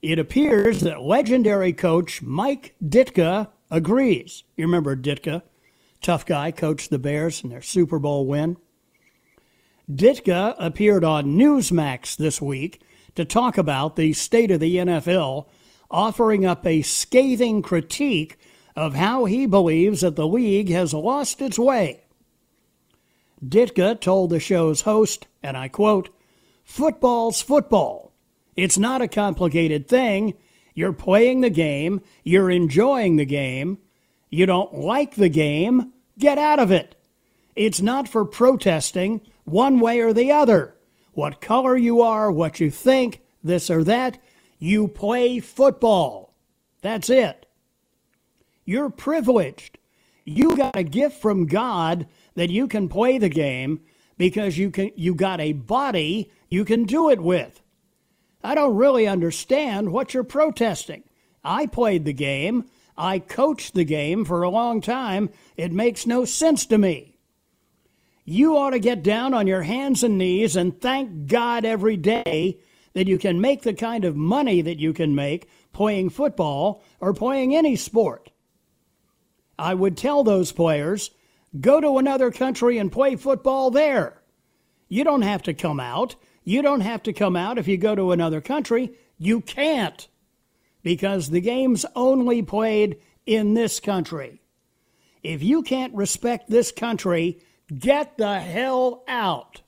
It 0.00 0.18
appears 0.18 0.80
that 0.80 1.02
legendary 1.02 1.74
coach 1.74 2.22
Mike 2.22 2.74
Ditka 2.82 3.48
agrees. 3.70 4.44
You 4.56 4.64
remember 4.64 4.96
Ditka? 4.96 5.42
Tough 6.00 6.24
guy, 6.24 6.52
coached 6.52 6.88
the 6.88 6.98
Bears 6.98 7.44
in 7.44 7.50
their 7.50 7.60
Super 7.60 7.98
Bowl 7.98 8.26
win. 8.26 8.56
Ditka 9.90 10.54
appeared 10.58 11.04
on 11.04 11.36
Newsmax 11.36 12.16
this 12.16 12.40
week 12.40 12.80
to 13.14 13.26
talk 13.26 13.58
about 13.58 13.96
the 13.96 14.14
state 14.14 14.50
of 14.50 14.60
the 14.60 14.76
NFL, 14.76 15.48
offering 15.90 16.46
up 16.46 16.66
a 16.66 16.80
scathing 16.80 17.60
critique 17.60 18.38
of 18.76 18.94
how 18.94 19.24
he 19.24 19.46
believes 19.46 20.00
that 20.00 20.16
the 20.16 20.26
league 20.26 20.70
has 20.70 20.94
lost 20.94 21.40
its 21.40 21.58
way. 21.58 22.04
Ditka 23.44 24.00
told 24.00 24.30
the 24.30 24.40
show's 24.40 24.82
host, 24.82 25.26
and 25.42 25.56
I 25.56 25.68
quote, 25.68 26.10
Football's 26.64 27.42
football. 27.42 28.12
It's 28.56 28.78
not 28.78 29.02
a 29.02 29.08
complicated 29.08 29.88
thing. 29.88 30.34
You're 30.74 30.92
playing 30.92 31.40
the 31.40 31.50
game, 31.50 32.00
you're 32.22 32.50
enjoying 32.50 33.16
the 33.16 33.24
game. 33.24 33.78
You 34.28 34.46
don't 34.46 34.74
like 34.74 35.16
the 35.16 35.28
game, 35.28 35.92
get 36.18 36.38
out 36.38 36.60
of 36.60 36.70
it. 36.70 36.94
It's 37.56 37.80
not 37.80 38.08
for 38.08 38.24
protesting 38.24 39.20
one 39.44 39.80
way 39.80 40.00
or 40.00 40.12
the 40.12 40.30
other. 40.30 40.76
What 41.12 41.40
color 41.40 41.76
you 41.76 42.02
are, 42.02 42.30
what 42.30 42.60
you 42.60 42.70
think, 42.70 43.20
this 43.42 43.68
or 43.68 43.82
that, 43.84 44.18
you 44.58 44.86
play 44.86 45.40
football. 45.40 46.34
That's 46.82 47.10
it. 47.10 47.46
You're 48.70 48.88
privileged. 48.88 49.78
You 50.24 50.56
got 50.56 50.76
a 50.76 50.84
gift 50.84 51.20
from 51.20 51.46
God 51.46 52.06
that 52.36 52.50
you 52.50 52.68
can 52.68 52.88
play 52.88 53.18
the 53.18 53.28
game 53.28 53.80
because 54.16 54.58
you 54.58 54.70
can 54.70 54.92
you 54.94 55.12
got 55.12 55.40
a 55.40 55.54
body 55.54 56.30
you 56.48 56.64
can 56.64 56.84
do 56.84 57.10
it 57.10 57.20
with. 57.20 57.64
I 58.44 58.54
don't 58.54 58.76
really 58.76 59.08
understand 59.08 59.90
what 59.90 60.14
you're 60.14 60.22
protesting. 60.22 61.02
I 61.42 61.66
played 61.66 62.04
the 62.04 62.12
game. 62.12 62.66
I 62.96 63.18
coached 63.18 63.74
the 63.74 63.82
game 63.82 64.24
for 64.24 64.44
a 64.44 64.50
long 64.50 64.80
time. 64.80 65.30
It 65.56 65.72
makes 65.72 66.06
no 66.06 66.24
sense 66.24 66.64
to 66.66 66.78
me. 66.78 67.18
You 68.24 68.56
ought 68.56 68.70
to 68.70 68.78
get 68.78 69.02
down 69.02 69.34
on 69.34 69.48
your 69.48 69.62
hands 69.62 70.04
and 70.04 70.16
knees 70.16 70.54
and 70.54 70.80
thank 70.80 71.26
God 71.26 71.64
every 71.64 71.96
day 71.96 72.60
that 72.92 73.08
you 73.08 73.18
can 73.18 73.40
make 73.40 73.62
the 73.62 73.74
kind 73.74 74.04
of 74.04 74.14
money 74.14 74.62
that 74.62 74.78
you 74.78 74.92
can 74.92 75.16
make 75.16 75.48
playing 75.72 76.10
football 76.10 76.84
or 77.00 77.12
playing 77.12 77.56
any 77.56 77.74
sport. 77.74 78.30
I 79.60 79.74
would 79.74 79.96
tell 79.96 80.24
those 80.24 80.52
players 80.52 81.10
go 81.60 81.80
to 81.80 81.98
another 81.98 82.30
country 82.30 82.78
and 82.78 82.90
play 82.90 83.16
football 83.16 83.70
there. 83.70 84.22
You 84.88 85.04
don't 85.04 85.22
have 85.22 85.42
to 85.44 85.54
come 85.54 85.78
out. 85.78 86.16
You 86.44 86.62
don't 86.62 86.80
have 86.80 87.02
to 87.04 87.12
come 87.12 87.36
out 87.36 87.58
if 87.58 87.68
you 87.68 87.76
go 87.76 87.94
to 87.94 88.12
another 88.12 88.40
country. 88.40 88.94
You 89.18 89.42
can't 89.42 90.08
because 90.82 91.28
the 91.28 91.42
game's 91.42 91.84
only 91.94 92.40
played 92.40 93.00
in 93.26 93.52
this 93.52 93.80
country. 93.80 94.40
If 95.22 95.42
you 95.42 95.62
can't 95.62 95.94
respect 95.94 96.48
this 96.48 96.72
country, 96.72 97.40
get 97.76 98.16
the 98.16 98.40
hell 98.40 99.04
out. 99.06 99.60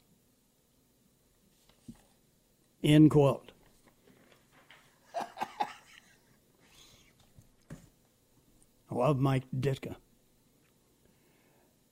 End 2.82 3.10
quote. 3.10 3.52
Love 8.94 9.18
Mike 9.18 9.44
Ditka. 9.54 9.96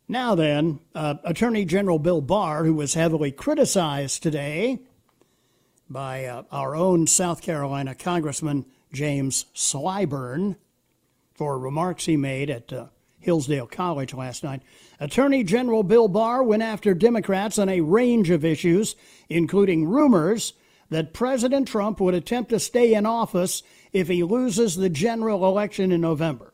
Now 0.08 0.34
then, 0.34 0.80
uh, 0.94 1.14
Attorney 1.24 1.64
General 1.64 1.98
Bill 1.98 2.20
Barr, 2.20 2.64
who 2.64 2.74
was 2.74 2.94
heavily 2.94 3.30
criticized 3.30 4.22
today 4.22 4.80
by 5.88 6.24
uh, 6.24 6.42
our 6.50 6.74
own 6.74 7.06
South 7.06 7.42
Carolina 7.42 7.94
Congressman 7.94 8.66
James 8.92 9.46
Clyburn 9.54 10.56
for 11.34 11.58
remarks 11.58 12.06
he 12.06 12.16
made 12.16 12.50
at 12.50 12.72
uh, 12.72 12.86
Hillsdale 13.20 13.66
College 13.66 14.14
last 14.14 14.42
night. 14.42 14.62
Attorney 14.98 15.44
General 15.44 15.82
Bill 15.82 16.08
Barr 16.08 16.42
went 16.42 16.62
after 16.62 16.92
Democrats 16.92 17.58
on 17.58 17.68
a 17.68 17.80
range 17.80 18.30
of 18.30 18.44
issues, 18.44 18.96
including 19.28 19.86
rumors 19.86 20.54
that 20.88 21.14
President 21.14 21.68
Trump 21.68 22.00
would 22.00 22.14
attempt 22.14 22.50
to 22.50 22.58
stay 22.58 22.94
in 22.94 23.06
office 23.06 23.62
if 23.92 24.08
he 24.08 24.22
loses 24.22 24.76
the 24.76 24.90
general 24.90 25.46
election 25.46 25.92
in 25.92 26.00
November. 26.00 26.49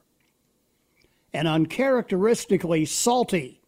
An 1.33 1.47
uncharacteristically 1.47 2.85
salty 2.85 3.61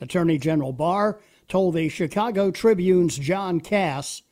Attorney 0.00 0.38
General 0.38 0.72
Barr 0.72 1.20
told 1.48 1.74
the 1.74 1.88
Chicago 1.88 2.50
Tribune's 2.50 3.16
John 3.18 3.60
Kass. 3.60 4.22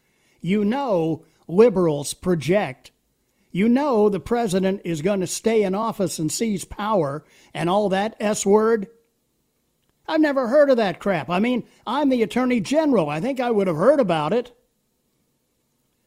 You 0.41 0.65
know, 0.65 1.25
liberals 1.47 2.15
project 2.15 2.93
you 3.55 3.69
know 3.69 4.09
the 4.09 4.19
president 4.19 4.81
is 4.83 5.03
going 5.03 5.21
to 5.21 5.27
stay 5.27 5.63
in 5.63 5.75
office 5.75 6.19
and 6.19 6.33
seize 6.33 6.65
power 6.65 7.23
and 7.53 7.69
all 7.69 7.91
that 7.91 8.17
S 8.19 8.47
word. 8.47 8.89
I've 10.09 10.23
never 10.23 10.49
heard 10.49 10.71
of 10.71 10.79
that 10.79 10.99
crap. 10.99 11.29
I 11.29 11.39
mean, 11.39 11.65
I'm 11.87 12.09
the 12.09 12.23
Attorney 12.23 12.61
General. 12.61 13.09
I 13.11 13.21
think 13.21 13.39
I 13.39 13.51
would 13.51 13.67
have 13.67 13.77
heard 13.77 14.01
about 14.01 14.33
it. 14.33 14.57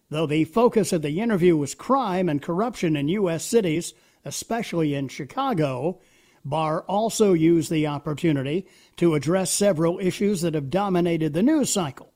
Though 0.09 0.25
the 0.25 0.43
focus 0.43 0.91
of 0.91 1.03
the 1.03 1.21
interview 1.21 1.55
was 1.55 1.75
crime 1.75 2.29
and 2.29 2.41
corruption 2.41 2.95
in 2.95 3.07
U.S. 3.09 3.45
cities, 3.45 3.93
especially 4.25 4.95
in 4.95 5.07
Chicago, 5.07 5.99
Barr 6.45 6.83
also 6.83 7.33
used 7.33 7.71
the 7.71 7.87
opportunity 7.87 8.67
to 8.97 9.15
address 9.15 9.51
several 9.51 9.99
issues 9.99 10.41
that 10.41 10.53
have 10.53 10.69
dominated 10.69 11.33
the 11.33 11.43
news 11.43 11.73
cycle. 11.73 12.13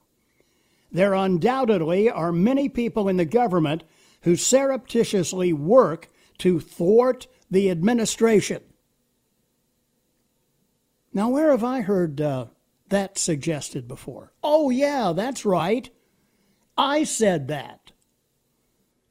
There 0.92 1.15
undoubtedly 1.15 2.10
are 2.10 2.32
many 2.32 2.70
people 2.70 3.10
in 3.10 3.18
the 3.18 3.26
government 3.26 3.84
who 4.22 4.36
surreptitiously 4.36 5.52
work 5.52 6.10
to 6.38 6.60
thwart 6.60 7.28
the 7.50 7.70
administration. 7.72 8.62
Now, 11.12 11.30
where 11.30 11.52
have 11.52 11.63
I 11.63 11.82
heard 11.82 12.22
uh, 12.22 12.46
that 12.89 13.18
suggested 13.18 13.88
before? 13.88 14.32
Oh, 14.44 14.70
yeah, 14.70 15.12
that's 15.15 15.44
right. 15.46 15.89
I 16.78 17.04
said 17.04 17.48
that. 17.48 17.92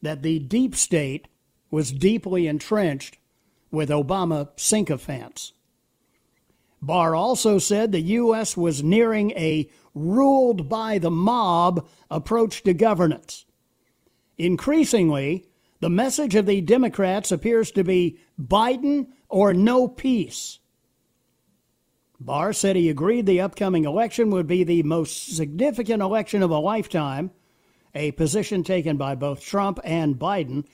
That 0.01 0.23
the 0.23 0.39
deep 0.39 0.77
state 0.77 1.27
was 1.71 1.91
deeply 1.91 2.47
entrenched 2.47 3.19
with 3.71 3.91
Obama 3.91 4.49
sycophants. 4.57 5.53
Barr 6.81 7.15
also 7.15 7.59
said 7.59 7.91
the 7.91 8.01
U.S. 8.01 8.57
was 8.57 8.83
nearing 8.83 9.33
a 9.33 9.69
ruled 9.95 10.69
by 10.69 10.99
the 10.99 11.11
mob 11.11 11.89
approach 12.11 12.63
to 12.63 12.73
governance. 12.73 13.45
Increasingly, 14.37 15.47
the 15.81 15.91
message 15.91 16.35
of 16.35 16.47
the 16.47 16.61
Democrats 16.61 17.33
appears 17.33 17.71
to 17.73 17.85
be 17.85 18.19
Biden 18.41 19.09
or 19.29 19.53
no 19.53 19.89
peace. 19.89 20.61
Barr 22.21 22.53
said 22.53 22.75
he 22.75 22.89
agreed 22.89 23.27
the 23.27 23.41
upcoming 23.41 23.85
election 23.85 24.31
would 24.31 24.47
be 24.47 24.65
the 24.65 24.83
most 24.83 25.37
significant 25.37 26.03
election 26.03 26.43
of 26.43 26.51
a 26.51 26.59
lifetime, 26.59 27.31
a 27.95 28.11
position 28.13 28.65
taken 28.65 28.97
by 28.97 29.15
both 29.15 29.41
Trump 29.41 29.79
and 29.85 30.17
Biden. 30.17 30.65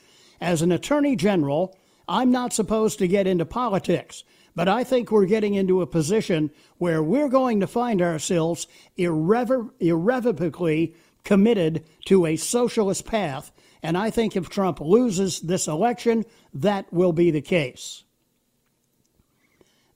As 0.41 0.63
an 0.63 0.73
attorney 0.73 1.17
general, 1.17 1.77
I'm 2.09 2.31
not 2.31 2.53
supposed 2.53 2.99
to 2.99 3.09
get 3.09 3.27
into 3.27 3.45
politics, 3.47 4.25
but 4.55 4.69
I 4.69 4.85
think 4.85 5.11
we're 5.11 5.27
getting 5.27 5.55
into 5.55 5.83
a 5.83 5.87
position 5.87 6.51
where 6.79 7.03
we're 7.03 7.29
going 7.29 7.61
to 7.61 7.67
find 7.67 8.03
ourselves 8.03 8.67
irrever- 8.97 9.71
irrevocably 9.81 10.95
committed 11.25 11.85
to 12.07 12.27
a 12.27 12.37
socialist 12.37 13.07
path 13.07 13.51
And 13.85 13.99
I 13.99 14.09
think 14.09 14.35
if 14.35 14.49
Trump 14.49 14.81
loses 14.81 15.41
this 15.41 15.69
election, 15.69 16.25
that 16.55 16.91
will 16.91 17.13
be 17.13 17.31
the 17.31 17.43
case. 17.43 18.05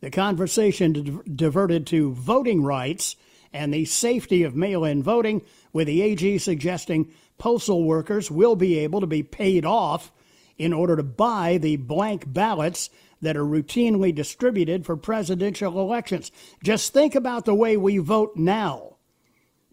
The 0.02 0.10
conversation 0.10 1.22
diverted 1.34 1.86
to 1.86 2.12
voting 2.12 2.62
rights 2.62 3.16
and 3.50 3.72
the 3.72 3.86
safety 3.86 4.42
of 4.42 4.54
mail 4.54 4.84
in 4.84 5.02
voting, 5.02 5.40
with 5.72 5.86
the 5.86 6.02
AG 6.02 6.36
suggesting 6.36 7.10
postal 7.38 7.82
workers 7.82 8.30
will 8.30 8.56
be 8.56 8.78
able 8.78 9.00
to 9.00 9.06
be 9.06 9.22
paid 9.22 9.64
off 9.64 10.12
in 10.58 10.72
order 10.72 10.96
to 10.96 11.02
buy 11.02 11.56
the 11.56 11.76
blank 11.76 12.30
ballots 12.32 12.90
that 13.20 13.36
are 13.36 13.44
routinely 13.44 14.14
distributed 14.14 14.84
for 14.84 14.96
presidential 14.96 15.80
elections. 15.80 16.30
Just 16.62 16.92
think 16.92 17.14
about 17.14 17.44
the 17.44 17.54
way 17.54 17.76
we 17.76 17.98
vote 17.98 18.36
now, 18.36 18.96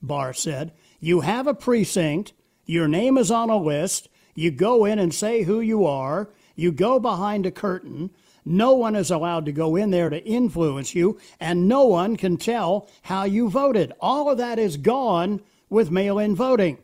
Barr 0.02 0.34
said. 0.34 0.71
You 1.00 1.21
have 1.21 1.48
a 1.48 1.54
precinct, 1.54 2.34
your 2.65 2.88
name 2.88 3.17
is 3.17 3.30
on 3.30 3.50
a 3.50 3.58
list, 3.58 4.10
you 4.34 4.52
go 4.52 4.86
in 4.86 5.00
and 5.00 5.13
say 5.13 5.43
who 5.43 5.60
you 5.60 5.86
are, 5.86 6.30
you 6.56 6.71
go 6.71 7.00
behind 7.00 7.45
a 7.45 7.52
curtain. 7.52 8.12
No 8.43 8.74
one 8.74 8.95
is 8.95 9.10
allowed 9.10 9.45
to 9.45 9.52
go 9.52 9.76
in 9.76 9.89
there 9.89 10.10
to 10.10 10.24
influence 10.24 10.93
you, 10.93 11.19
and 11.39 11.67
no 11.67 11.86
one 11.86 12.15
can 12.15 12.38
tell 12.38 12.88
how 13.04 13.24
you 13.24 13.50
voted. 13.50 13.91
All 14.00 14.30
of 14.30 14.38
that 14.38 14.60
is 14.60 14.78
gone 14.78 15.41
with 15.69 15.89
mail 15.89 16.19
in 16.19 16.36
voting. 16.36 16.78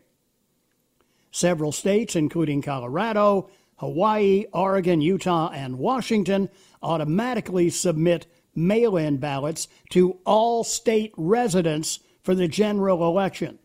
Several 1.32 1.72
states, 1.72 2.16
including 2.16 2.62
Colorado, 2.62 3.50
Hawaii, 3.82 4.46
Oregon, 4.54 5.02
Utah, 5.02 5.50
and 5.50 5.80
Washington, 5.80 6.50
automatically 6.84 7.72
submit 7.72 8.28
mail 8.54 8.96
in 8.96 9.18
ballots 9.18 9.68
to 9.90 10.20
all 10.24 10.64
state 10.64 11.12
residents 11.18 12.00
for 12.22 12.36
the 12.36 12.48
general 12.48 13.08
election. 13.08 13.58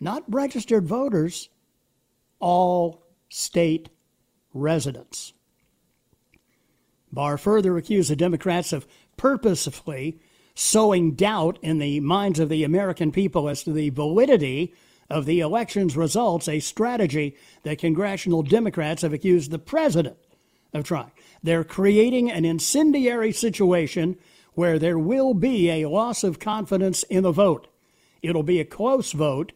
Not 0.00 0.24
registered 0.26 0.86
voters, 0.86 1.50
all 2.40 3.04
state 3.28 3.90
residents. 4.54 5.34
Barr 7.12 7.36
further 7.36 7.76
accused 7.76 8.10
the 8.10 8.16
Democrats 8.16 8.72
of 8.72 8.86
purposefully 9.18 10.18
sowing 10.54 11.12
doubt 11.12 11.58
in 11.60 11.76
the 11.76 12.00
minds 12.00 12.38
of 12.38 12.48
the 12.48 12.64
American 12.64 13.12
people 13.12 13.50
as 13.50 13.64
to 13.64 13.72
the 13.72 13.90
validity 13.90 14.72
of 15.10 15.26
the 15.26 15.40
election's 15.40 15.96
results, 15.96 16.48
a 16.48 16.60
strategy 16.60 17.36
that 17.62 17.78
congressional 17.78 18.42
Democrats 18.42 19.02
have 19.02 19.12
accused 19.12 19.50
the 19.50 19.58
president 19.58 20.16
of 20.72 20.84
trying. 20.84 21.12
They're 21.42 21.64
creating 21.64 22.30
an 22.30 22.44
incendiary 22.44 23.32
situation 23.32 24.18
where 24.54 24.78
there 24.78 24.98
will 24.98 25.34
be 25.34 25.70
a 25.70 25.88
loss 25.88 26.24
of 26.24 26.38
confidence 26.38 27.04
in 27.04 27.22
the 27.22 27.32
vote. 27.32 27.68
It'll 28.22 28.42
be 28.42 28.60
a 28.60 28.64
close 28.64 29.12
vote. 29.12 29.52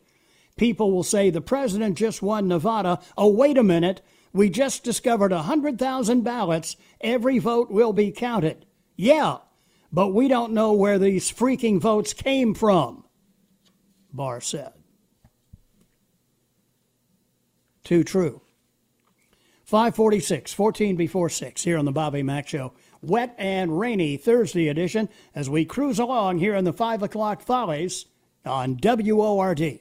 People 0.57 0.93
will 0.93 1.03
say 1.03 1.29
the 1.29 1.41
president 1.41 1.99
just 1.99 2.23
won 2.23 2.49
Nevada. 2.49 3.01
Oh, 3.19 3.29
wait 3.29 3.59
a 3.59 3.63
minute. 3.63 4.01
We 4.33 4.49
just 4.49 4.85
discovered 4.85 5.33
100,000 5.33 6.23
ballots. 6.23 6.77
Every 7.01 7.39
vote 7.39 7.71
will 7.71 7.93
be 7.93 8.13
counted. 8.13 8.65
Yeah, 8.97 9.39
but 9.93 10.15
we 10.15 10.29
don't 10.29 10.53
know 10.53 10.73
where 10.73 10.99
these 10.99 11.31
freaking 11.31 11.81
votes 11.81 12.15
came 12.15 12.55
from, 12.55 13.05
Barr 14.13 14.41
said. 14.41 14.73
Too 17.85 18.05
true. 18.05 18.41
546, 19.65 20.53
14 20.53 20.97
before 20.97 21.29
6 21.29 21.63
here 21.63 21.79
on 21.79 21.85
the 21.85 21.93
Bobby 21.93 22.23
Mack 22.23 22.49
Show. 22.49 22.73
Wet 23.01 23.35
and 23.39 23.79
rainy 23.79 24.17
Thursday 24.17 24.69
edition 24.69 25.09
as 25.35 25.49
we 25.49 25.65
cruise 25.65 25.99
along 25.99 26.39
here 26.39 26.55
in 26.55 26.65
the 26.65 26.73
5 26.73 27.03
o'clock 27.03 27.41
follies 27.41 28.07
on 28.45 28.79
WORD. 28.83 29.81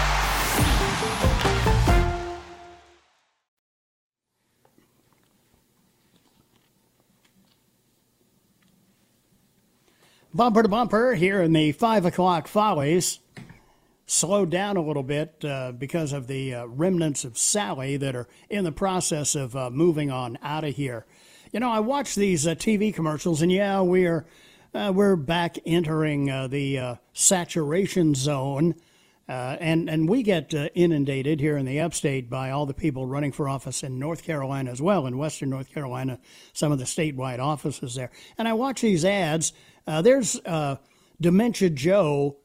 Bumper 10.33 10.63
to 10.63 10.69
bumper 10.69 11.13
here 11.13 11.41
in 11.41 11.51
the 11.51 11.73
5 11.73 12.05
o'clock 12.05 12.47
follies. 12.47 13.19
Slowed 14.05 14.49
down 14.49 14.77
a 14.77 14.81
little 14.81 15.03
bit 15.03 15.43
uh, 15.43 15.73
because 15.73 16.13
of 16.13 16.27
the 16.27 16.55
uh, 16.55 16.65
remnants 16.67 17.25
of 17.25 17.37
Sally 17.37 17.97
that 17.97 18.15
are 18.15 18.29
in 18.49 18.63
the 18.63 18.71
process 18.71 19.35
of 19.35 19.57
uh, 19.57 19.69
moving 19.69 20.09
on 20.09 20.39
out 20.41 20.63
of 20.63 20.75
here. 20.75 21.05
You 21.51 21.59
know, 21.59 21.69
I 21.69 21.81
watch 21.81 22.15
these 22.15 22.47
uh, 22.47 22.55
TV 22.55 22.93
commercials, 22.93 23.41
and 23.41 23.51
yeah, 23.51 23.81
we're 23.81 24.25
uh, 24.73 24.93
we're 24.95 25.17
back 25.17 25.57
entering 25.65 26.29
uh, 26.29 26.47
the 26.47 26.97
saturation 27.11 28.15
zone, 28.15 28.75
and 29.31 29.89
and 29.89 30.09
we 30.09 30.23
get 30.23 30.53
inundated 30.75 31.39
here 31.39 31.57
in 31.57 31.65
the 31.65 31.79
upstate 31.79 32.29
by 32.29 32.51
all 32.51 32.65
the 32.65 32.73
people 32.73 33.05
running 33.05 33.31
for 33.31 33.47
office 33.47 33.83
in 33.83 33.99
North 33.99 34.23
Carolina 34.23 34.71
as 34.71 34.81
well, 34.81 35.05
in 35.07 35.17
Western 35.17 35.49
North 35.49 35.71
Carolina, 35.71 36.19
some 36.53 36.71
of 36.71 36.79
the 36.79 36.85
statewide 36.85 37.39
offices 37.39 37.95
there. 37.95 38.11
And 38.37 38.47
I 38.47 38.53
watch 38.53 38.81
these 38.81 39.05
ads. 39.05 39.53
there's 39.85 40.39
Dementia 41.21 41.69
Joe 41.69 42.37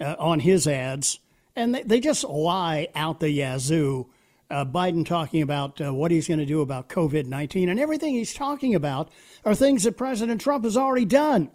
uh, 0.00 0.14
on 0.18 0.40
his 0.40 0.66
ads, 0.66 1.18
and 1.56 1.74
they, 1.74 1.82
they 1.82 2.00
just 2.00 2.24
lie 2.24 2.88
out 2.94 3.20
the 3.20 3.30
yazoo. 3.30 4.06
Uh, 4.50 4.64
Biden 4.64 5.04
talking 5.04 5.42
about 5.42 5.80
uh, 5.80 5.92
what 5.92 6.10
he's 6.10 6.28
going 6.28 6.38
to 6.38 6.46
do 6.46 6.60
about 6.60 6.88
COVID 6.88 7.26
19, 7.26 7.68
and 7.68 7.80
everything 7.80 8.14
he's 8.14 8.34
talking 8.34 8.74
about 8.74 9.10
are 9.44 9.54
things 9.54 9.84
that 9.84 9.96
President 9.96 10.40
Trump 10.40 10.64
has 10.64 10.76
already 10.76 11.04
done. 11.04 11.50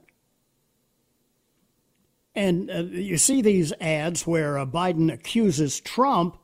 And 2.36 2.70
uh, 2.72 2.84
you 2.84 3.18
see 3.18 3.42
these 3.42 3.74
ads 3.80 4.26
where 4.26 4.58
uh, 4.58 4.66
Biden 4.66 5.12
accuses 5.14 5.80
Trump 5.80 6.38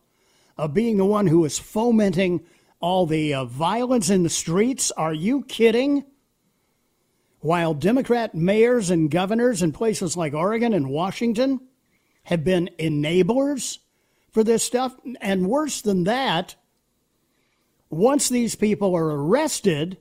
of 0.57 0.73
being 0.73 0.97
the 0.97 1.05
one 1.05 1.27
who 1.27 1.45
is 1.45 1.57
fomenting 1.57 2.41
all 2.79 3.05
the 3.05 3.33
uh, 3.33 3.45
violence 3.45 4.09
in 4.09 4.23
the 4.23 4.29
streets. 4.29 4.91
Are 4.91 5.13
you 5.13 5.43
kidding? 5.43 6.05
While 7.39 7.73
Democrat 7.73 8.35
mayors 8.35 8.89
and 8.89 9.09
governors 9.09 9.61
in 9.61 9.71
places 9.71 10.17
like 10.17 10.33
Oregon 10.33 10.73
and 10.73 10.89
Washington 10.89 11.61
have 12.23 12.43
been 12.43 12.69
enablers 12.77 13.79
for 14.31 14.43
this 14.43 14.63
stuff. 14.63 14.95
And 15.21 15.49
worse 15.49 15.81
than 15.81 16.03
that, 16.03 16.55
once 17.89 18.29
these 18.29 18.55
people 18.55 18.95
are 18.95 19.11
arrested, 19.11 19.97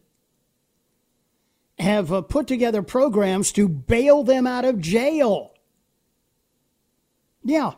have 1.78 2.12
uh, 2.12 2.22
put 2.22 2.46
together 2.46 2.82
programs 2.82 3.52
to 3.52 3.68
bail 3.68 4.24
them 4.24 4.46
out 4.46 4.64
of 4.64 4.80
jail. 4.80 5.54
Yeah, 7.42 7.72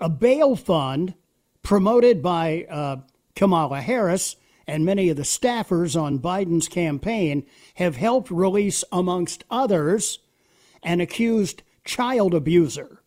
a 0.00 0.08
bail 0.08 0.56
fund 0.56 1.14
promoted 1.62 2.22
by 2.22 2.66
uh, 2.70 2.96
Kamala 3.34 3.80
Harris 3.80 4.36
and 4.66 4.84
many 4.84 5.08
of 5.08 5.16
the 5.16 5.22
staffers 5.22 6.00
on 6.00 6.18
Biden's 6.18 6.68
campaign 6.68 7.44
have 7.74 7.96
helped 7.96 8.30
release, 8.30 8.84
amongst 8.92 9.44
others, 9.50 10.20
an 10.82 11.00
accused 11.00 11.62
child 11.84 12.32
abuser 12.32 13.02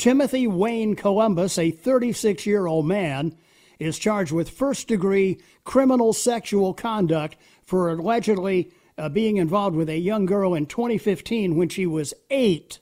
Timothy 0.00 0.46
Wayne 0.46 0.96
Columbus, 0.96 1.58
a 1.58 1.70
36 1.70 2.46
year 2.46 2.66
old 2.66 2.86
man, 2.86 3.36
is 3.78 3.98
charged 3.98 4.32
with 4.32 4.48
first 4.48 4.88
degree 4.88 5.38
criminal 5.64 6.14
sexual 6.14 6.72
conduct 6.72 7.36
for 7.62 7.90
allegedly 7.90 8.72
uh, 8.96 9.10
being 9.10 9.36
involved 9.36 9.76
with 9.76 9.90
a 9.90 9.98
young 9.98 10.24
girl 10.24 10.54
in 10.54 10.64
2015 10.64 11.54
when 11.54 11.68
she 11.68 11.84
was 11.84 12.14
eight. 12.30 12.78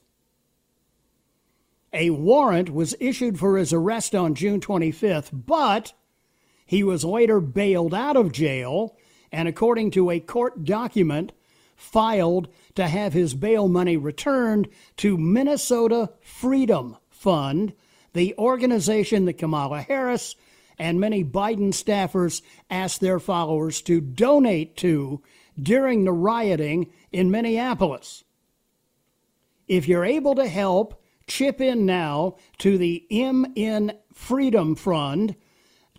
A 1.92 2.10
warrant 2.10 2.70
was 2.70 2.94
issued 3.00 3.38
for 3.38 3.56
his 3.56 3.72
arrest 3.72 4.14
on 4.14 4.34
June 4.34 4.60
25th, 4.60 5.30
but 5.32 5.94
he 6.66 6.82
was 6.82 7.04
later 7.04 7.40
bailed 7.40 7.94
out 7.94 8.16
of 8.16 8.32
jail 8.32 8.96
and, 9.32 9.48
according 9.48 9.90
to 9.92 10.10
a 10.10 10.20
court 10.20 10.64
document, 10.64 11.32
filed 11.76 12.48
to 12.74 12.88
have 12.88 13.12
his 13.12 13.34
bail 13.34 13.68
money 13.68 13.96
returned 13.96 14.68
to 14.96 15.16
Minnesota 15.16 16.10
Freedom 16.20 16.96
Fund, 17.08 17.72
the 18.12 18.34
organization 18.36 19.24
that 19.24 19.38
Kamala 19.38 19.80
Harris 19.82 20.34
and 20.78 21.00
many 21.00 21.24
Biden 21.24 21.72
staffers 21.72 22.42
asked 22.70 23.00
their 23.00 23.18
followers 23.18 23.80
to 23.82 24.00
donate 24.00 24.76
to 24.76 25.22
during 25.60 26.04
the 26.04 26.12
rioting 26.12 26.92
in 27.12 27.30
Minneapolis. 27.30 28.24
If 29.66 29.88
you're 29.88 30.04
able 30.04 30.34
to 30.36 30.46
help, 30.46 31.02
chip 31.28 31.60
in 31.60 31.86
now 31.86 32.36
to 32.58 32.76
the 32.76 33.06
MN 33.10 33.92
Freedom 34.12 34.74
Fund 34.74 35.36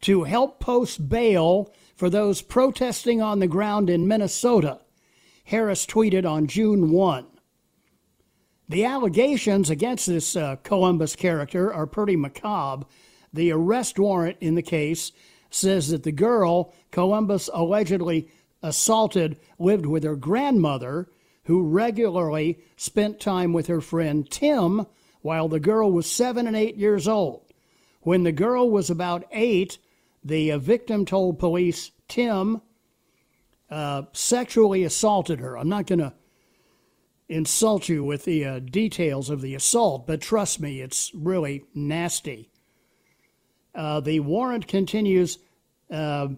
to 0.01 0.23
help 0.23 0.59
post 0.59 1.07
bail 1.07 1.73
for 1.95 2.09
those 2.09 2.41
protesting 2.41 3.21
on 3.21 3.39
the 3.39 3.47
ground 3.47 3.89
in 3.89 4.07
Minnesota, 4.07 4.81
Harris 5.45 5.85
tweeted 5.85 6.29
on 6.29 6.47
June 6.47 6.91
1. 6.91 7.27
The 8.69 8.85
allegations 8.85 9.69
against 9.69 10.05
this 10.05 10.35
uh, 10.35 10.57
Columbus 10.57 11.15
character 11.15 11.73
are 11.73 11.87
pretty 11.87 12.15
macabre. 12.15 12.85
The 13.33 13.51
arrest 13.51 13.97
warrant 13.97 14.37
in 14.39 14.55
the 14.55 14.61
case 14.61 15.11
says 15.49 15.89
that 15.89 16.03
the 16.03 16.11
girl 16.11 16.73
Columbus 16.91 17.49
allegedly 17.53 18.29
assaulted 18.61 19.39
lived 19.57 19.85
with 19.85 20.03
her 20.03 20.15
grandmother, 20.15 21.09
who 21.45 21.63
regularly 21.63 22.59
spent 22.77 23.19
time 23.19 23.53
with 23.53 23.67
her 23.67 23.81
friend 23.81 24.29
Tim 24.29 24.85
while 25.21 25.47
the 25.47 25.59
girl 25.59 25.91
was 25.91 26.09
seven 26.09 26.47
and 26.47 26.55
eight 26.55 26.75
years 26.75 27.07
old. 27.07 27.45
When 28.01 28.23
the 28.23 28.31
girl 28.31 28.69
was 28.69 28.89
about 28.89 29.25
eight, 29.31 29.77
the 30.23 30.51
uh, 30.51 30.57
victim 30.57 31.05
told 31.05 31.39
police 31.39 31.91
Tim 32.07 32.61
uh, 33.69 34.03
sexually 34.13 34.83
assaulted 34.83 35.39
her. 35.39 35.57
I'm 35.57 35.69
not 35.69 35.87
going 35.87 35.99
to 35.99 36.13
insult 37.27 37.87
you 37.87 38.03
with 38.03 38.25
the 38.25 38.43
uh, 38.43 38.59
details 38.59 39.29
of 39.29 39.41
the 39.41 39.53
assault, 39.53 40.07
but 40.07 40.21
trust 40.21 40.59
me, 40.59 40.81
it's 40.81 41.11
really 41.13 41.63
nasty. 41.75 42.49
Uh, 43.75 43.99
the 43.99 44.19
warrant 44.19 44.67
continues. 44.67 45.37
Uh, 45.91 46.29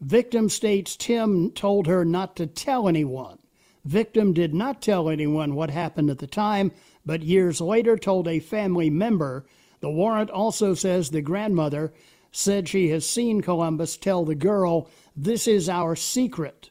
victim 0.00 0.48
states 0.48 0.96
Tim 0.96 1.50
told 1.50 1.86
her 1.86 2.04
not 2.04 2.36
to 2.36 2.46
tell 2.46 2.88
anyone. 2.88 3.38
Victim 3.86 4.32
did 4.32 4.52
not 4.52 4.82
tell 4.82 5.08
anyone 5.08 5.54
what 5.54 5.70
happened 5.70 6.10
at 6.10 6.18
the 6.18 6.26
time, 6.26 6.72
but 7.04 7.22
years 7.22 7.60
later 7.60 7.96
told 7.96 8.26
a 8.26 8.40
family 8.40 8.90
member. 8.90 9.46
The 9.80 9.90
warrant 9.90 10.28
also 10.28 10.74
says 10.74 11.10
the 11.10 11.22
grandmother 11.22 11.92
said 12.32 12.68
she 12.68 12.88
has 12.88 13.08
seen 13.08 13.40
Columbus 13.40 13.96
tell 13.96 14.24
the 14.24 14.34
girl, 14.34 14.90
This 15.16 15.46
is 15.46 15.68
our 15.68 15.94
secret. 15.94 16.70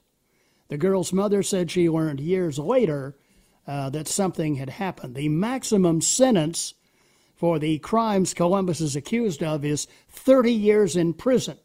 The 0.67 0.77
girl's 0.77 1.13
mother 1.13 1.41
said 1.41 1.71
she 1.71 1.89
learned 1.89 2.19
years 2.19 2.59
later 2.59 3.15
uh, 3.65 3.89
that 3.91 4.09
something 4.09 4.55
had 4.55 4.69
happened. 4.71 5.15
The 5.15 5.29
maximum 5.29 6.01
sentence 6.01 6.73
for 7.33 7.59
the 7.59 7.79
crimes 7.79 8.33
Columbus 8.33 8.81
is 8.81 8.95
accused 8.95 9.41
of 9.41 9.63
is 9.63 9.87
30 10.09 10.51
years 10.51 10.97
in 10.97 11.13
prison. 11.13 11.57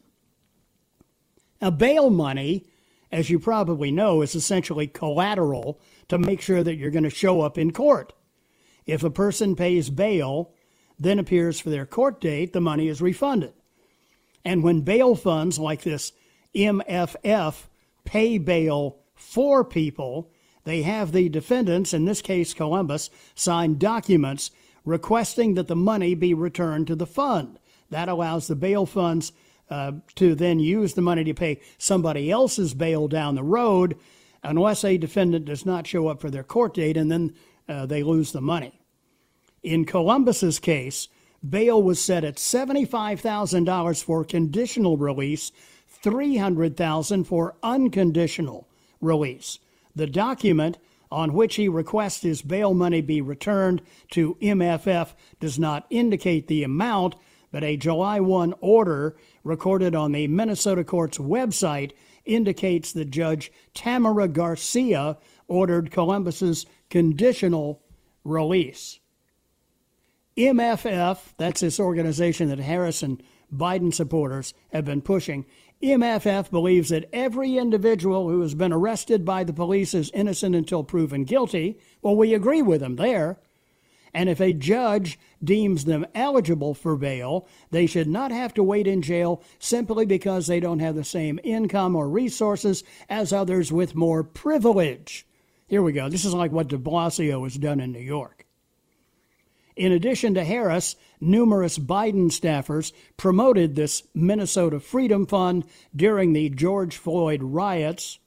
Now, 1.61 1.71
bail 1.71 2.09
money, 2.09 2.67
as 3.11 3.29
you 3.29 3.39
probably 3.39 3.91
know, 3.91 4.21
is 4.21 4.35
essentially 4.35 4.87
collateral 4.87 5.79
to 6.07 6.17
make 6.17 6.41
sure 6.41 6.63
that 6.63 6.75
you're 6.75 6.91
going 6.91 7.03
to 7.03 7.09
show 7.09 7.41
up 7.41 7.57
in 7.57 7.71
court. 7.71 8.13
If 8.85 9.03
a 9.03 9.09
person 9.09 9.55
pays 9.55 9.89
bail, 9.89 10.53
then 10.97 11.19
appears 11.19 11.59
for 11.59 11.69
their 11.69 11.85
court 11.85 12.21
date, 12.21 12.53
the 12.53 12.61
money 12.61 12.87
is 12.87 13.01
refunded. 13.01 13.53
And 14.45 14.63
when 14.63 14.81
bail 14.81 15.15
funds 15.15 15.59
like 15.59 15.81
this 15.81 16.13
MFF 16.55 17.55
pay 18.05 18.37
bail 18.37 18.99
for 19.13 19.63
people, 19.63 20.31
they 20.63 20.81
have 20.83 21.11
the 21.11 21.29
defendants, 21.29 21.93
in 21.93 22.05
this 22.05 22.21
case 22.21 22.53
Columbus, 22.53 23.09
sign 23.35 23.77
documents 23.77 24.51
requesting 24.85 25.53
that 25.55 25.67
the 25.67 25.75
money 25.75 26.15
be 26.15 26.33
returned 26.33 26.87
to 26.87 26.95
the 26.95 27.05
fund. 27.05 27.59
That 27.89 28.09
allows 28.09 28.47
the 28.47 28.55
bail 28.55 28.85
funds 28.85 29.31
uh, 29.71 29.93
to 30.15 30.35
then 30.35 30.59
use 30.59 30.93
the 30.93 31.01
money 31.01 31.23
to 31.23 31.33
pay 31.33 31.59
somebody 31.79 32.29
else's 32.29 32.75
bail 32.75 33.07
down 33.07 33.33
the 33.33 33.43
road, 33.43 33.97
unless 34.43 34.83
a 34.83 34.97
defendant 34.97 35.45
does 35.45 35.65
not 35.65 35.87
show 35.87 36.07
up 36.07 36.21
for 36.21 36.29
their 36.29 36.43
court 36.43 36.75
date, 36.75 36.97
and 36.97 37.11
then 37.11 37.33
uh, 37.67 37.87
they 37.87 38.03
lose 38.03 38.31
the 38.31 38.41
money. 38.41 38.79
In 39.63 39.85
Columbus's 39.85 40.59
case, 40.59 41.07
Bail 41.47 41.81
was 41.81 41.99
set 41.99 42.23
at 42.23 42.35
$75,000 42.35 44.03
for 44.03 44.23
conditional 44.23 44.97
release, 44.97 45.51
$300,000 46.03 47.25
for 47.25 47.55
unconditional 47.63 48.67
release. 48.99 49.59
The 49.95 50.07
document 50.07 50.77
on 51.11 51.33
which 51.33 51.55
he 51.55 51.67
requests 51.67 52.21
his 52.21 52.41
bail 52.41 52.73
money 52.73 53.01
be 53.01 53.21
returned 53.21 53.81
to 54.11 54.35
MFF 54.35 55.13
does 55.39 55.57
not 55.57 55.85
indicate 55.89 56.47
the 56.47 56.63
amount, 56.63 57.15
but 57.51 57.63
a 57.63 57.75
July 57.75 58.19
1 58.19 58.53
order 58.61 59.17
recorded 59.43 59.95
on 59.95 60.11
the 60.11 60.27
Minnesota 60.27 60.83
court's 60.83 61.17
website 61.17 61.91
indicates 62.25 62.93
that 62.93 63.09
Judge 63.09 63.51
Tamara 63.73 64.27
Garcia 64.27 65.17
ordered 65.47 65.91
Columbus's 65.91 66.65
conditional 66.89 67.81
release. 68.23 68.99
MFF, 70.37 71.19
that's 71.37 71.61
this 71.61 71.79
organization 71.79 72.49
that 72.49 72.59
Harris 72.59 73.03
and 73.03 73.21
Biden 73.53 73.93
supporters 73.93 74.53
have 74.71 74.85
been 74.85 75.01
pushing. 75.01 75.45
MFF 75.83 76.49
believes 76.51 76.89
that 76.89 77.09
every 77.11 77.57
individual 77.57 78.29
who 78.29 78.41
has 78.41 78.55
been 78.55 78.71
arrested 78.71 79.25
by 79.25 79.43
the 79.43 79.53
police 79.53 79.93
is 79.93 80.11
innocent 80.13 80.55
until 80.55 80.83
proven 80.83 81.23
guilty. 81.23 81.79
Well, 82.01 82.15
we 82.15 82.33
agree 82.33 82.61
with 82.61 82.81
them 82.81 82.95
there. 82.95 83.39
And 84.13 84.29
if 84.29 84.41
a 84.41 84.53
judge 84.53 85.17
deems 85.43 85.85
them 85.85 86.05
eligible 86.13 86.73
for 86.73 86.97
bail, 86.97 87.47
they 87.71 87.85
should 87.85 88.07
not 88.07 88.31
have 88.31 88.53
to 88.55 88.63
wait 88.63 88.87
in 88.87 89.01
jail 89.01 89.41
simply 89.57 90.05
because 90.05 90.47
they 90.47 90.59
don't 90.59 90.79
have 90.79 90.95
the 90.95 91.03
same 91.03 91.39
income 91.43 91.95
or 91.95 92.09
resources 92.09 92.83
as 93.09 93.31
others 93.31 93.71
with 93.71 93.95
more 93.95 94.23
privilege. 94.23 95.25
Here 95.67 95.81
we 95.81 95.93
go. 95.93 96.09
This 96.09 96.25
is 96.25 96.33
like 96.33 96.51
what 96.51 96.67
de 96.67 96.77
Blasio 96.77 97.43
has 97.43 97.55
done 97.55 97.79
in 97.79 97.93
New 97.93 97.99
York. 97.99 98.45
In 99.77 99.93
addition 99.93 100.33
to 100.33 100.43
Harris, 100.43 100.97
numerous 101.21 101.77
Biden 101.77 102.25
staffers 102.25 102.91
promoted 103.15 103.75
this 103.75 104.03
Minnesota 104.13 104.81
Freedom 104.81 105.25
Fund 105.25 105.63
during 105.95 106.33
the 106.33 106.49
George 106.49 106.97
Floyd 106.97 107.41
riots. 107.41 108.19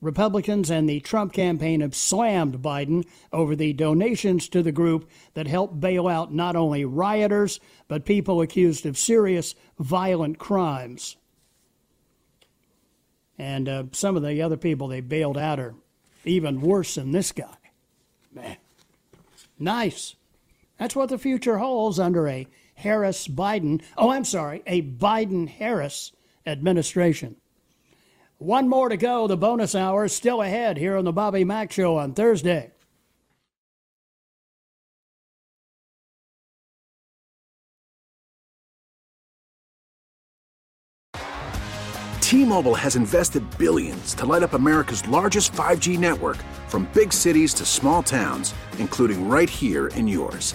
Republicans 0.00 0.70
and 0.70 0.88
the 0.88 1.00
Trump 1.00 1.32
campaign 1.32 1.80
have 1.80 1.94
slammed 1.94 2.62
Biden 2.62 3.06
over 3.32 3.54
the 3.54 3.72
donations 3.72 4.48
to 4.48 4.62
the 4.62 4.72
group 4.72 5.08
that 5.34 5.46
helped 5.46 5.78
bail 5.78 6.08
out 6.08 6.32
not 6.32 6.56
only 6.56 6.84
rioters, 6.84 7.60
but 7.86 8.06
people 8.06 8.40
accused 8.40 8.86
of 8.86 8.96
serious 8.96 9.54
violent 9.78 10.38
crimes. 10.38 11.16
And 13.38 13.68
uh, 13.68 13.84
some 13.92 14.16
of 14.16 14.22
the 14.22 14.42
other 14.42 14.56
people 14.56 14.88
they 14.88 15.00
bailed 15.00 15.38
out 15.38 15.60
are 15.60 15.74
even 16.24 16.60
worse 16.60 16.94
than 16.94 17.12
this 17.12 17.32
guy. 17.32 17.56
Man, 18.32 18.56
nice. 19.58 20.14
That's 20.78 20.96
what 20.96 21.10
the 21.10 21.18
future 21.18 21.58
holds 21.58 21.98
under 21.98 22.26
a 22.26 22.46
Harris 22.74 23.28
Biden, 23.28 23.82
oh, 23.98 24.10
I'm 24.10 24.24
sorry, 24.24 24.62
a 24.66 24.80
Biden 24.80 25.48
Harris 25.48 26.12
administration. 26.46 27.36
One 28.40 28.70
more 28.70 28.88
to 28.88 28.96
go. 28.96 29.26
The 29.26 29.36
bonus 29.36 29.74
hour 29.74 30.06
is 30.06 30.14
still 30.14 30.40
ahead 30.40 30.78
here 30.78 30.96
on 30.96 31.04
the 31.04 31.12
Bobby 31.12 31.44
Mack 31.44 31.70
Show 31.70 31.98
on 31.98 32.14
Thursday. 32.14 32.72
T-Mobile 42.22 42.74
has 42.74 42.96
invested 42.96 43.44
billions 43.58 44.14
to 44.14 44.24
light 44.24 44.42
up 44.42 44.54
America's 44.54 45.06
largest 45.06 45.52
5G 45.52 45.98
network 45.98 46.38
from 46.68 46.88
big 46.94 47.12
cities 47.12 47.52
to 47.52 47.66
small 47.66 48.02
towns, 48.02 48.54
including 48.78 49.28
right 49.28 49.50
here 49.50 49.88
in 49.88 50.08
yours. 50.08 50.54